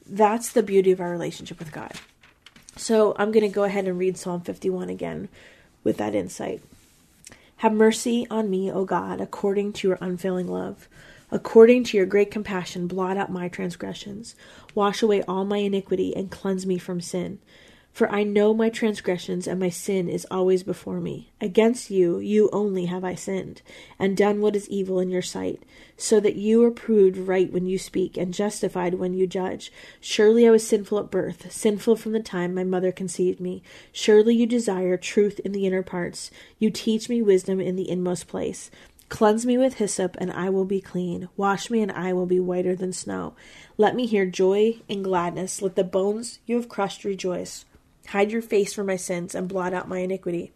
That's 0.06 0.52
the 0.52 0.64
beauty 0.64 0.92
of 0.92 1.02
our 1.02 1.10
relationship 1.10 1.58
with 1.58 1.72
God. 1.72 1.94
So 2.76 3.16
I'm 3.18 3.32
going 3.32 3.46
to 3.46 3.54
go 3.54 3.64
ahead 3.64 3.88
and 3.88 3.98
read 3.98 4.18
Psalm 4.18 4.42
51 4.42 4.90
again 4.90 5.30
with 5.84 5.98
that 5.98 6.14
insight. 6.14 6.62
Have 7.58 7.74
mercy 7.74 8.28
on 8.30 8.50
me, 8.50 8.72
O 8.72 8.86
God, 8.86 9.20
according 9.20 9.74
to 9.74 9.88
your 9.88 9.98
unfailing 10.00 10.48
love 10.48 10.88
According 11.32 11.84
to 11.86 11.98
your 11.98 12.06
great 12.06 12.32
compassion, 12.32 12.88
blot 12.88 13.18
out 13.18 13.32
my 13.32 13.48
transgressions. 13.50 14.36
Wash 14.74 15.02
away 15.02 15.22
all 15.24 15.46
my 15.46 15.58
iniquity 15.58 16.16
and 16.16 16.32
cleanse 16.32 16.66
me 16.66 16.78
from 16.78 17.02
sin. 17.02 17.40
For 17.92 18.10
I 18.10 18.24
know 18.24 18.54
my 18.54 18.70
transgressions, 18.70 19.48
and 19.48 19.60
my 19.60 19.70
sin 19.70 20.08
is 20.10 20.26
always 20.32 20.64
before 20.64 21.02
me. 21.02 21.32
Against 21.42 21.90
you, 21.90 22.20
you 22.20 22.50
only 22.54 22.86
have 22.86 23.04
I 23.04 23.16
sinned, 23.16 23.62
and 23.98 24.16
done 24.16 24.42
what 24.42 24.56
is 24.56 24.70
evil 24.70 25.00
in 25.00 25.10
your 25.10 25.24
sight, 25.24 25.64
so 25.98 26.20
that 26.20 26.36
you 26.36 26.64
are 26.64 26.72
proved 26.72 27.18
right 27.18 27.52
when 27.52 27.66
you 27.66 27.78
speak, 27.78 28.16
and 28.16 28.34
justified 28.34 28.94
when 28.94 29.14
you 29.14 29.28
judge. 29.28 29.72
Surely 30.00 30.48
I 30.48 30.52
was 30.52 30.66
sinful 30.66 31.00
at 31.00 31.12
birth, 31.12 31.52
sinful 31.52 31.98
from 31.98 32.14
the 32.14 32.22
time 32.22 32.54
my 32.54 32.64
mother 32.64 32.92
conceived 32.92 33.40
me. 33.40 33.64
Surely 33.92 34.36
you 34.36 34.46
desire 34.46 34.96
truth 34.96 35.40
in 35.44 35.52
the 35.52 35.66
inner 35.66 35.84
parts. 35.84 36.32
You 36.58 36.70
teach 36.70 37.10
me 37.10 37.22
wisdom 37.22 37.60
in 37.60 37.76
the 37.76 37.90
inmost 37.90 38.28
place. 38.28 38.72
Cleanse 39.10 39.44
me 39.44 39.58
with 39.58 39.76
hyssop, 39.76 40.16
and 40.20 40.32
I 40.32 40.50
will 40.50 40.66
be 40.66 40.80
clean. 40.80 41.30
Wash 41.36 41.72
me, 41.72 41.82
and 41.82 41.92
I 41.92 42.14
will 42.14 42.28
be 42.28 42.40
whiter 42.40 42.76
than 42.76 42.94
snow. 42.94 43.34
Let 43.76 43.96
me 43.96 44.06
hear 44.06 44.26
joy 44.26 44.78
and 44.88 45.04
gladness. 45.04 45.62
Let 45.64 45.76
the 45.76 45.84
bones 45.84 46.40
you 46.46 46.56
have 46.56 46.70
crushed 46.70 47.04
rejoice. 47.04 47.66
Hide 48.10 48.32
your 48.32 48.44
face 48.44 48.74
from 48.74 48.86
my 48.86 48.96
sins, 48.96 49.34
and 49.34 49.48
blot 49.48 49.74
out 49.74 49.90
my 49.90 50.00
iniquity. 50.00 50.52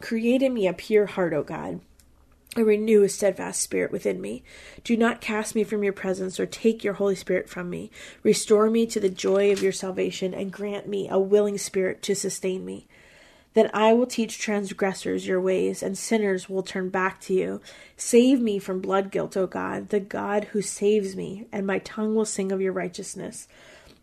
Create 0.00 0.40
in 0.40 0.54
me 0.54 0.68
a 0.68 0.72
pure 0.72 1.06
heart, 1.06 1.32
O 1.32 1.42
God, 1.42 1.80
renew 2.56 3.02
a 3.02 3.08
steadfast 3.08 3.60
spirit 3.60 3.90
within 3.90 4.20
me. 4.20 4.44
Do 4.84 4.96
not 4.96 5.20
cast 5.20 5.56
me 5.56 5.64
from 5.64 5.82
your 5.82 5.92
presence, 5.92 6.38
or 6.38 6.46
take 6.46 6.84
your 6.84 6.94
Holy 6.94 7.16
Spirit 7.16 7.48
from 7.48 7.70
me. 7.70 7.90
Restore 8.22 8.70
me 8.70 8.86
to 8.86 9.00
the 9.00 9.08
joy 9.08 9.50
of 9.50 9.62
your 9.62 9.72
salvation, 9.72 10.32
and 10.32 10.52
grant 10.52 10.86
me 10.86 11.08
a 11.08 11.18
willing 11.18 11.58
spirit 11.58 12.02
to 12.02 12.14
sustain 12.14 12.64
me. 12.64 12.86
Then 13.54 13.70
I 13.72 13.92
will 13.92 14.06
teach 14.06 14.38
transgressors 14.38 15.26
your 15.26 15.40
ways, 15.40 15.82
and 15.82 15.96
sinners 15.96 16.48
will 16.48 16.62
turn 16.62 16.90
back 16.90 17.20
to 17.22 17.34
you. 17.34 17.60
Save 17.96 18.40
me 18.40 18.58
from 18.58 18.80
blood 18.80 19.10
guilt, 19.10 19.36
O 19.36 19.46
God, 19.46 19.88
the 19.88 20.00
God 20.00 20.44
who 20.52 20.60
saves 20.60 21.16
me, 21.16 21.46
and 21.52 21.66
my 21.66 21.78
tongue 21.78 22.14
will 22.14 22.24
sing 22.24 22.50
of 22.50 22.60
your 22.60 22.72
righteousness. 22.72 23.46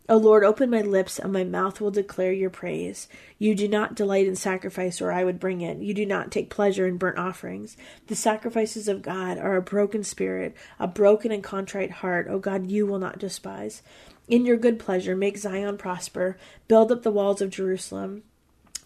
O 0.08 0.16
Lord, 0.16 0.42
open 0.42 0.68
my 0.68 0.80
lips, 0.80 1.18
and 1.18 1.32
my 1.32 1.44
mouth 1.44 1.80
will 1.80 1.90
declare 1.90 2.32
your 2.32 2.50
praise. 2.50 3.08
You 3.38 3.54
do 3.54 3.68
not 3.68 3.94
delight 3.94 4.26
in 4.26 4.36
sacrifice, 4.36 5.00
or 5.00 5.12
I 5.12 5.22
would 5.22 5.38
bring 5.38 5.60
it. 5.60 5.78
You 5.78 5.94
do 5.94 6.04
not 6.04 6.32
take 6.32 6.50
pleasure 6.50 6.86
in 6.86 6.96
burnt 6.96 7.18
offerings. 7.18 7.76
The 8.08 8.16
sacrifices 8.16 8.88
of 8.88 9.02
God 9.02 9.38
are 9.38 9.56
a 9.56 9.62
broken 9.62 10.02
spirit, 10.02 10.56
a 10.80 10.88
broken 10.88 11.30
and 11.30 11.42
contrite 11.42 11.92
heart. 11.92 12.26
O 12.28 12.38
God, 12.38 12.70
you 12.70 12.84
will 12.86 12.98
not 12.98 13.18
despise. 13.18 13.82
In 14.28 14.44
your 14.44 14.56
good 14.56 14.78
pleasure, 14.78 15.14
make 15.14 15.38
Zion 15.38 15.76
prosper. 15.76 16.36
Build 16.68 16.90
up 16.90 17.02
the 17.04 17.10
walls 17.10 17.40
of 17.40 17.50
Jerusalem. 17.50 18.24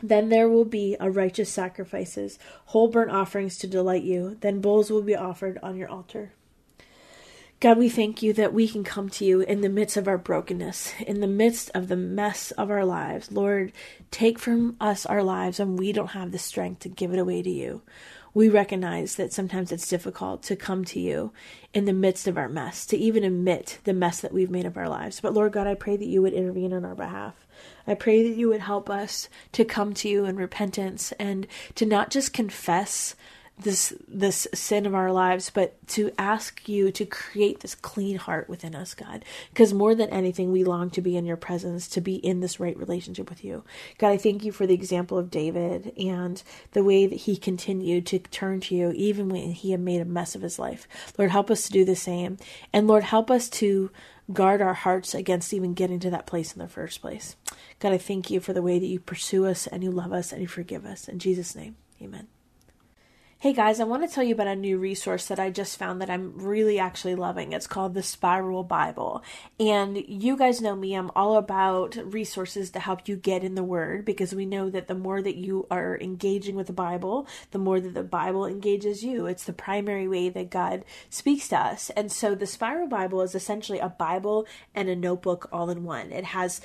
Then 0.02 0.28
there 0.28 0.48
will 0.48 0.64
be 0.64 0.96
a 1.00 1.10
righteous 1.10 1.50
sacrifices, 1.50 2.38
whole 2.66 2.88
burnt 2.88 3.10
offerings 3.10 3.56
to 3.58 3.66
delight 3.66 4.02
you. 4.02 4.36
Then 4.40 4.60
bulls 4.60 4.90
will 4.90 5.02
be 5.02 5.16
offered 5.16 5.58
on 5.62 5.76
your 5.76 5.88
altar. 5.88 6.32
God, 7.58 7.78
we 7.78 7.88
thank 7.88 8.22
you 8.22 8.34
that 8.34 8.52
we 8.52 8.68
can 8.68 8.84
come 8.84 9.08
to 9.08 9.24
you 9.24 9.40
in 9.40 9.62
the 9.62 9.70
midst 9.70 9.96
of 9.96 10.06
our 10.06 10.18
brokenness, 10.18 10.92
in 11.06 11.20
the 11.20 11.26
midst 11.26 11.70
of 11.74 11.88
the 11.88 11.96
mess 11.96 12.50
of 12.50 12.70
our 12.70 12.84
lives. 12.84 13.32
Lord, 13.32 13.72
take 14.10 14.38
from 14.38 14.76
us 14.78 15.06
our 15.06 15.22
lives 15.22 15.58
and 15.58 15.78
we 15.78 15.92
don't 15.92 16.08
have 16.08 16.32
the 16.32 16.38
strength 16.38 16.80
to 16.80 16.90
give 16.90 17.14
it 17.14 17.18
away 17.18 17.40
to 17.42 17.50
you. 17.50 17.80
We 18.36 18.50
recognize 18.50 19.14
that 19.14 19.32
sometimes 19.32 19.72
it's 19.72 19.88
difficult 19.88 20.42
to 20.42 20.56
come 20.56 20.84
to 20.84 21.00
you 21.00 21.32
in 21.72 21.86
the 21.86 21.94
midst 21.94 22.28
of 22.28 22.36
our 22.36 22.50
mess, 22.50 22.84
to 22.84 22.96
even 22.98 23.24
admit 23.24 23.78
the 23.84 23.94
mess 23.94 24.20
that 24.20 24.34
we've 24.34 24.50
made 24.50 24.66
of 24.66 24.76
our 24.76 24.90
lives. 24.90 25.20
But 25.22 25.32
Lord 25.32 25.52
God, 25.52 25.66
I 25.66 25.74
pray 25.74 25.96
that 25.96 26.04
you 26.04 26.20
would 26.20 26.34
intervene 26.34 26.74
on 26.74 26.84
our 26.84 26.94
behalf. 26.94 27.46
I 27.86 27.94
pray 27.94 28.28
that 28.28 28.36
you 28.36 28.50
would 28.50 28.60
help 28.60 28.90
us 28.90 29.30
to 29.52 29.64
come 29.64 29.94
to 29.94 30.08
you 30.10 30.26
in 30.26 30.36
repentance 30.36 31.12
and 31.12 31.46
to 31.76 31.86
not 31.86 32.10
just 32.10 32.34
confess 32.34 33.14
this 33.58 33.94
this 34.06 34.46
sin 34.52 34.84
of 34.84 34.94
our 34.94 35.10
lives 35.10 35.50
but 35.50 35.74
to 35.86 36.10
ask 36.18 36.68
you 36.68 36.92
to 36.92 37.06
create 37.06 37.60
this 37.60 37.74
clean 37.74 38.16
heart 38.16 38.48
within 38.48 38.74
us 38.74 38.94
god 38.94 39.24
because 39.50 39.72
more 39.72 39.94
than 39.94 40.10
anything 40.10 40.52
we 40.52 40.62
long 40.62 40.90
to 40.90 41.00
be 41.00 41.16
in 41.16 41.24
your 41.24 41.36
presence 41.36 41.88
to 41.88 42.00
be 42.00 42.16
in 42.16 42.40
this 42.40 42.60
right 42.60 42.76
relationship 42.76 43.30
with 43.30 43.42
you 43.42 43.64
god 43.98 44.10
i 44.10 44.16
thank 44.16 44.44
you 44.44 44.52
for 44.52 44.66
the 44.66 44.74
example 44.74 45.16
of 45.16 45.30
david 45.30 45.92
and 45.96 46.42
the 46.72 46.84
way 46.84 47.06
that 47.06 47.20
he 47.20 47.36
continued 47.36 48.04
to 48.04 48.18
turn 48.18 48.60
to 48.60 48.74
you 48.74 48.92
even 48.94 49.28
when 49.28 49.52
he 49.52 49.70
had 49.70 49.80
made 49.80 50.00
a 50.00 50.04
mess 50.04 50.34
of 50.34 50.42
his 50.42 50.58
life 50.58 50.86
lord 51.16 51.30
help 51.30 51.50
us 51.50 51.62
to 51.62 51.72
do 51.72 51.84
the 51.84 51.96
same 51.96 52.36
and 52.72 52.86
lord 52.86 53.04
help 53.04 53.30
us 53.30 53.48
to 53.48 53.90
guard 54.32 54.60
our 54.60 54.74
hearts 54.74 55.14
against 55.14 55.54
even 55.54 55.74
getting 55.74 56.00
to 56.00 56.10
that 56.10 56.26
place 56.26 56.52
in 56.52 56.58
the 56.58 56.68
first 56.68 57.00
place. 57.00 57.36
God, 57.78 57.92
I 57.92 57.98
thank 57.98 58.30
you 58.30 58.40
for 58.40 58.52
the 58.52 58.62
way 58.62 58.78
that 58.78 58.86
you 58.86 58.98
pursue 58.98 59.46
us 59.46 59.66
and 59.66 59.82
you 59.82 59.90
love 59.90 60.12
us 60.12 60.32
and 60.32 60.42
you 60.42 60.48
forgive 60.48 60.84
us. 60.84 61.08
In 61.08 61.18
Jesus' 61.18 61.54
name, 61.54 61.76
amen. 62.02 62.26
Hey 63.38 63.52
guys, 63.52 63.80
I 63.80 63.84
want 63.84 64.02
to 64.02 64.08
tell 64.08 64.24
you 64.24 64.32
about 64.32 64.46
a 64.46 64.56
new 64.56 64.78
resource 64.78 65.26
that 65.26 65.38
I 65.38 65.50
just 65.50 65.78
found 65.78 66.00
that 66.00 66.08
I'm 66.08 66.38
really 66.38 66.78
actually 66.78 67.14
loving. 67.14 67.52
It's 67.52 67.66
called 67.66 67.92
the 67.92 68.02
Spiral 68.02 68.64
Bible. 68.64 69.22
And 69.60 70.02
you 70.08 70.38
guys 70.38 70.62
know 70.62 70.74
me, 70.74 70.94
I'm 70.94 71.10
all 71.14 71.36
about 71.36 71.96
resources 72.02 72.70
to 72.70 72.80
help 72.80 73.06
you 73.06 73.14
get 73.14 73.44
in 73.44 73.54
the 73.54 73.62
Word 73.62 74.06
because 74.06 74.34
we 74.34 74.46
know 74.46 74.70
that 74.70 74.88
the 74.88 74.94
more 74.94 75.20
that 75.20 75.36
you 75.36 75.66
are 75.70 75.98
engaging 76.00 76.56
with 76.56 76.66
the 76.66 76.72
Bible, 76.72 77.28
the 77.50 77.58
more 77.58 77.78
that 77.78 77.92
the 77.92 78.02
Bible 78.02 78.46
engages 78.46 79.04
you. 79.04 79.26
It's 79.26 79.44
the 79.44 79.52
primary 79.52 80.08
way 80.08 80.30
that 80.30 80.48
God 80.48 80.82
speaks 81.10 81.48
to 81.48 81.58
us. 81.58 81.90
And 81.90 82.10
so 82.10 82.34
the 82.34 82.46
Spiral 82.46 82.88
Bible 82.88 83.20
is 83.20 83.34
essentially 83.34 83.80
a 83.80 83.90
Bible 83.90 84.46
and 84.74 84.88
a 84.88 84.96
notebook 84.96 85.46
all 85.52 85.68
in 85.68 85.84
one. 85.84 86.10
It 86.10 86.24
has 86.24 86.62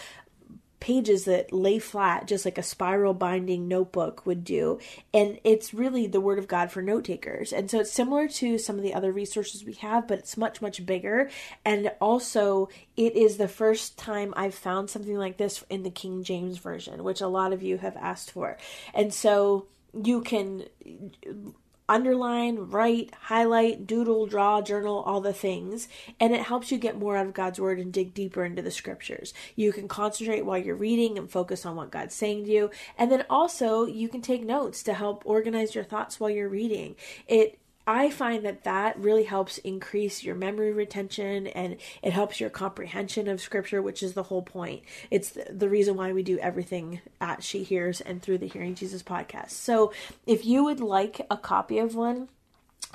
pages 0.81 1.23
that 1.25 1.53
lay 1.53 1.79
flat, 1.79 2.27
just 2.27 2.43
like 2.43 2.57
a 2.57 2.63
spiral 2.63 3.13
binding 3.13 3.69
notebook 3.69 4.25
would 4.25 4.43
do. 4.43 4.79
And 5.13 5.39
it's 5.45 5.73
really 5.73 6.07
the 6.07 6.19
Word 6.19 6.39
of 6.39 6.49
God 6.49 6.71
for 6.71 6.81
note 6.81 7.05
takers. 7.05 7.53
And 7.53 7.71
so 7.71 7.79
it's 7.79 7.91
similar 7.91 8.27
to 8.27 8.57
some 8.57 8.75
of 8.75 8.83
the 8.83 8.93
other 8.93 9.13
resources 9.13 9.63
we 9.63 9.75
have, 9.75 10.07
but 10.07 10.19
it's 10.19 10.35
much, 10.35 10.61
much 10.61 10.85
bigger. 10.85 11.29
And 11.63 11.91
also, 12.01 12.67
it 12.97 13.15
is 13.15 13.37
the 13.37 13.47
first 13.47 13.97
time 13.97 14.33
I've 14.35 14.55
found 14.55 14.89
something 14.89 15.17
like 15.17 15.37
this 15.37 15.63
in 15.69 15.83
the 15.83 15.91
King 15.91 16.23
James 16.23 16.57
Version, 16.57 17.03
which 17.05 17.21
a 17.21 17.27
lot 17.27 17.53
of 17.53 17.63
you 17.63 17.77
have 17.77 17.95
asked 17.95 18.31
for. 18.31 18.57
And 18.93 19.13
so 19.13 19.67
you 20.03 20.21
can 20.21 20.65
underline, 21.91 22.57
write, 22.69 23.13
highlight, 23.23 23.85
doodle, 23.85 24.25
draw, 24.25 24.61
journal, 24.61 25.03
all 25.05 25.19
the 25.19 25.33
things. 25.33 25.89
And 26.21 26.33
it 26.33 26.43
helps 26.43 26.71
you 26.71 26.77
get 26.77 26.97
more 26.97 27.17
out 27.17 27.27
of 27.27 27.33
God's 27.33 27.59
word 27.59 27.79
and 27.79 27.91
dig 27.91 28.13
deeper 28.13 28.45
into 28.45 28.61
the 28.61 28.71
scriptures. 28.71 29.33
You 29.57 29.73
can 29.73 29.89
concentrate 29.89 30.45
while 30.45 30.57
you're 30.57 30.75
reading 30.75 31.17
and 31.17 31.29
focus 31.29 31.65
on 31.65 31.75
what 31.75 31.91
God's 31.91 32.15
saying 32.15 32.45
to 32.45 32.51
you. 32.51 32.71
And 32.97 33.11
then 33.11 33.25
also 33.29 33.85
you 33.85 34.07
can 34.07 34.21
take 34.21 34.43
notes 34.43 34.83
to 34.83 34.93
help 34.93 35.23
organize 35.25 35.75
your 35.75 35.83
thoughts 35.83 36.17
while 36.17 36.29
you're 36.29 36.47
reading. 36.47 36.95
It 37.27 37.59
I 37.91 38.09
find 38.09 38.45
that 38.45 38.63
that 38.63 38.97
really 38.97 39.25
helps 39.25 39.57
increase 39.57 40.23
your 40.23 40.33
memory 40.33 40.71
retention 40.71 41.47
and 41.47 41.75
it 42.01 42.13
helps 42.13 42.39
your 42.39 42.49
comprehension 42.49 43.27
of 43.27 43.41
scripture, 43.41 43.81
which 43.81 44.01
is 44.01 44.13
the 44.13 44.23
whole 44.23 44.43
point. 44.43 44.83
It's 45.09 45.37
the 45.49 45.67
reason 45.67 45.97
why 45.97 46.13
we 46.13 46.23
do 46.23 46.39
everything 46.39 47.01
at 47.19 47.43
She 47.43 47.63
Hears 47.63 47.99
and 47.99 48.21
through 48.21 48.37
the 48.37 48.47
Hearing 48.47 48.75
Jesus 48.75 49.03
podcast. 49.03 49.49
So 49.49 49.91
if 50.25 50.45
you 50.45 50.63
would 50.63 50.79
like 50.79 51.19
a 51.29 51.35
copy 51.35 51.79
of 51.79 51.93
one, 51.93 52.29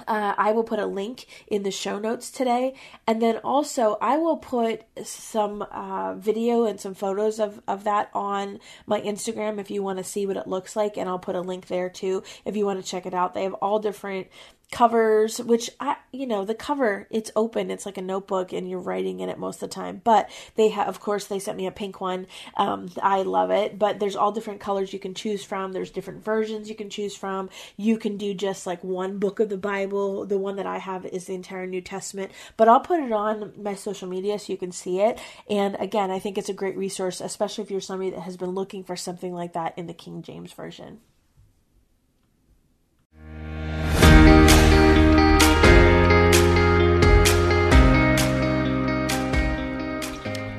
uh, 0.07 0.35
I 0.37 0.53
will 0.53 0.65
put 0.65 0.79
a 0.79 0.87
link 0.87 1.27
in 1.47 1.63
the 1.63 1.71
show 1.71 1.99
notes 1.99 2.31
today. 2.31 2.75
And 3.07 3.21
then 3.21 3.39
also, 3.39 3.97
I 4.01 4.19
will 4.19 4.37
put 4.37 4.83
some 5.05 5.63
uh, 5.63 6.15
video 6.15 6.65
and 6.65 6.81
some 6.81 6.95
photos 6.95 7.39
of, 7.39 7.63
of 7.67 7.85
that 7.85 8.11
on 8.15 8.61
my 8.87 9.01
Instagram 9.01 9.59
if 9.59 9.71
you 9.71 9.83
want 9.83 9.99
to 9.99 10.05
see 10.05 10.27
what 10.27 10.37
it 10.37 10.47
looks 10.47 10.77
like. 10.77 10.97
And 10.97 11.09
I'll 11.09 11.19
put 11.19 11.37
a 11.37 11.41
link 11.41 11.67
there 11.67 11.89
too 11.89 12.23
if 12.45 12.57
you 12.57 12.67
want 12.67 12.83
to 12.83 12.91
check 12.91 13.07
it 13.07 13.15
out. 13.15 13.35
They 13.35 13.45
have 13.45 13.55
all 13.55 13.79
different 13.79 14.29
covers 14.73 15.39
which 15.39 15.71
i 15.79 15.97
you 16.17 16.27
know 16.27 16.45
the 16.45 16.55
cover 16.55 17.07
it's 17.11 17.31
open. 17.37 17.71
It's 17.71 17.87
like 17.87 17.99
a 17.99 18.03
notebook 18.03 18.53
and 18.53 18.69
you're 18.69 18.81
writing 18.81 19.21
in 19.21 19.29
it 19.29 19.39
most 19.39 19.63
of 19.63 19.69
the 19.69 19.75
time. 19.75 20.01
But 20.03 20.31
they 20.57 20.69
have 20.71 20.89
of 20.89 21.01
course 21.01 21.27
they 21.27 21.39
sent 21.39 21.57
me 21.57 21.67
a 21.67 21.73
pink 21.73 22.01
one. 22.01 22.27
Um, 22.57 22.89
i 23.03 23.23
love 23.23 23.51
it. 23.51 23.79
But 23.79 24.01
there's 24.01 24.17
all 24.17 24.33
different 24.33 24.61
colors 24.61 24.93
you 24.93 24.99
can 24.99 25.15
choose 25.15 25.45
from. 25.45 25.73
There's 25.73 25.91
different 25.91 26.25
versions 26.25 26.69
you 26.69 26.75
can 26.75 26.91
choose 26.91 27.15
from. 27.15 27.51
You 27.77 27.99
can 27.99 28.17
do 28.17 28.35
just 28.35 28.67
like 28.67 28.83
one 28.83 29.19
book 29.19 29.41
of 29.41 29.49
the 29.49 29.57
bible. 29.57 30.27
The 30.27 30.39
one 30.39 30.57
that 30.57 30.67
i 30.67 30.79
have 30.79 31.05
is 31.07 31.27
the 31.27 31.35
entire 31.35 31.67
new 31.67 31.81
testament. 31.81 32.33
But 32.57 32.69
i'll 32.69 32.81
put 32.81 33.01
it 33.01 33.13
on 33.13 33.53
my 33.57 33.75
social 33.75 34.09
media 34.09 34.39
so 34.39 34.53
you 34.53 34.59
can 34.59 34.73
see 34.73 35.01
it. 35.01 35.21
And 35.49 35.77
again 35.79 36.11
i 36.11 36.19
think 36.19 36.39
it's 36.39 36.49
a 36.49 36.55
great 36.55 36.77
resource 36.77 37.21
especially 37.21 37.65
if 37.65 37.71
you're 37.71 37.81
somebody 37.81 38.11
that 38.11 38.21
has 38.21 38.37
been 38.37 38.51
looking 38.51 38.85
for 38.85 38.97
something 38.97 39.33
like 39.33 39.53
that 39.53 39.77
in 39.77 39.87
the 39.87 39.95
king 39.95 40.23
james 40.23 40.53
version 40.53 41.01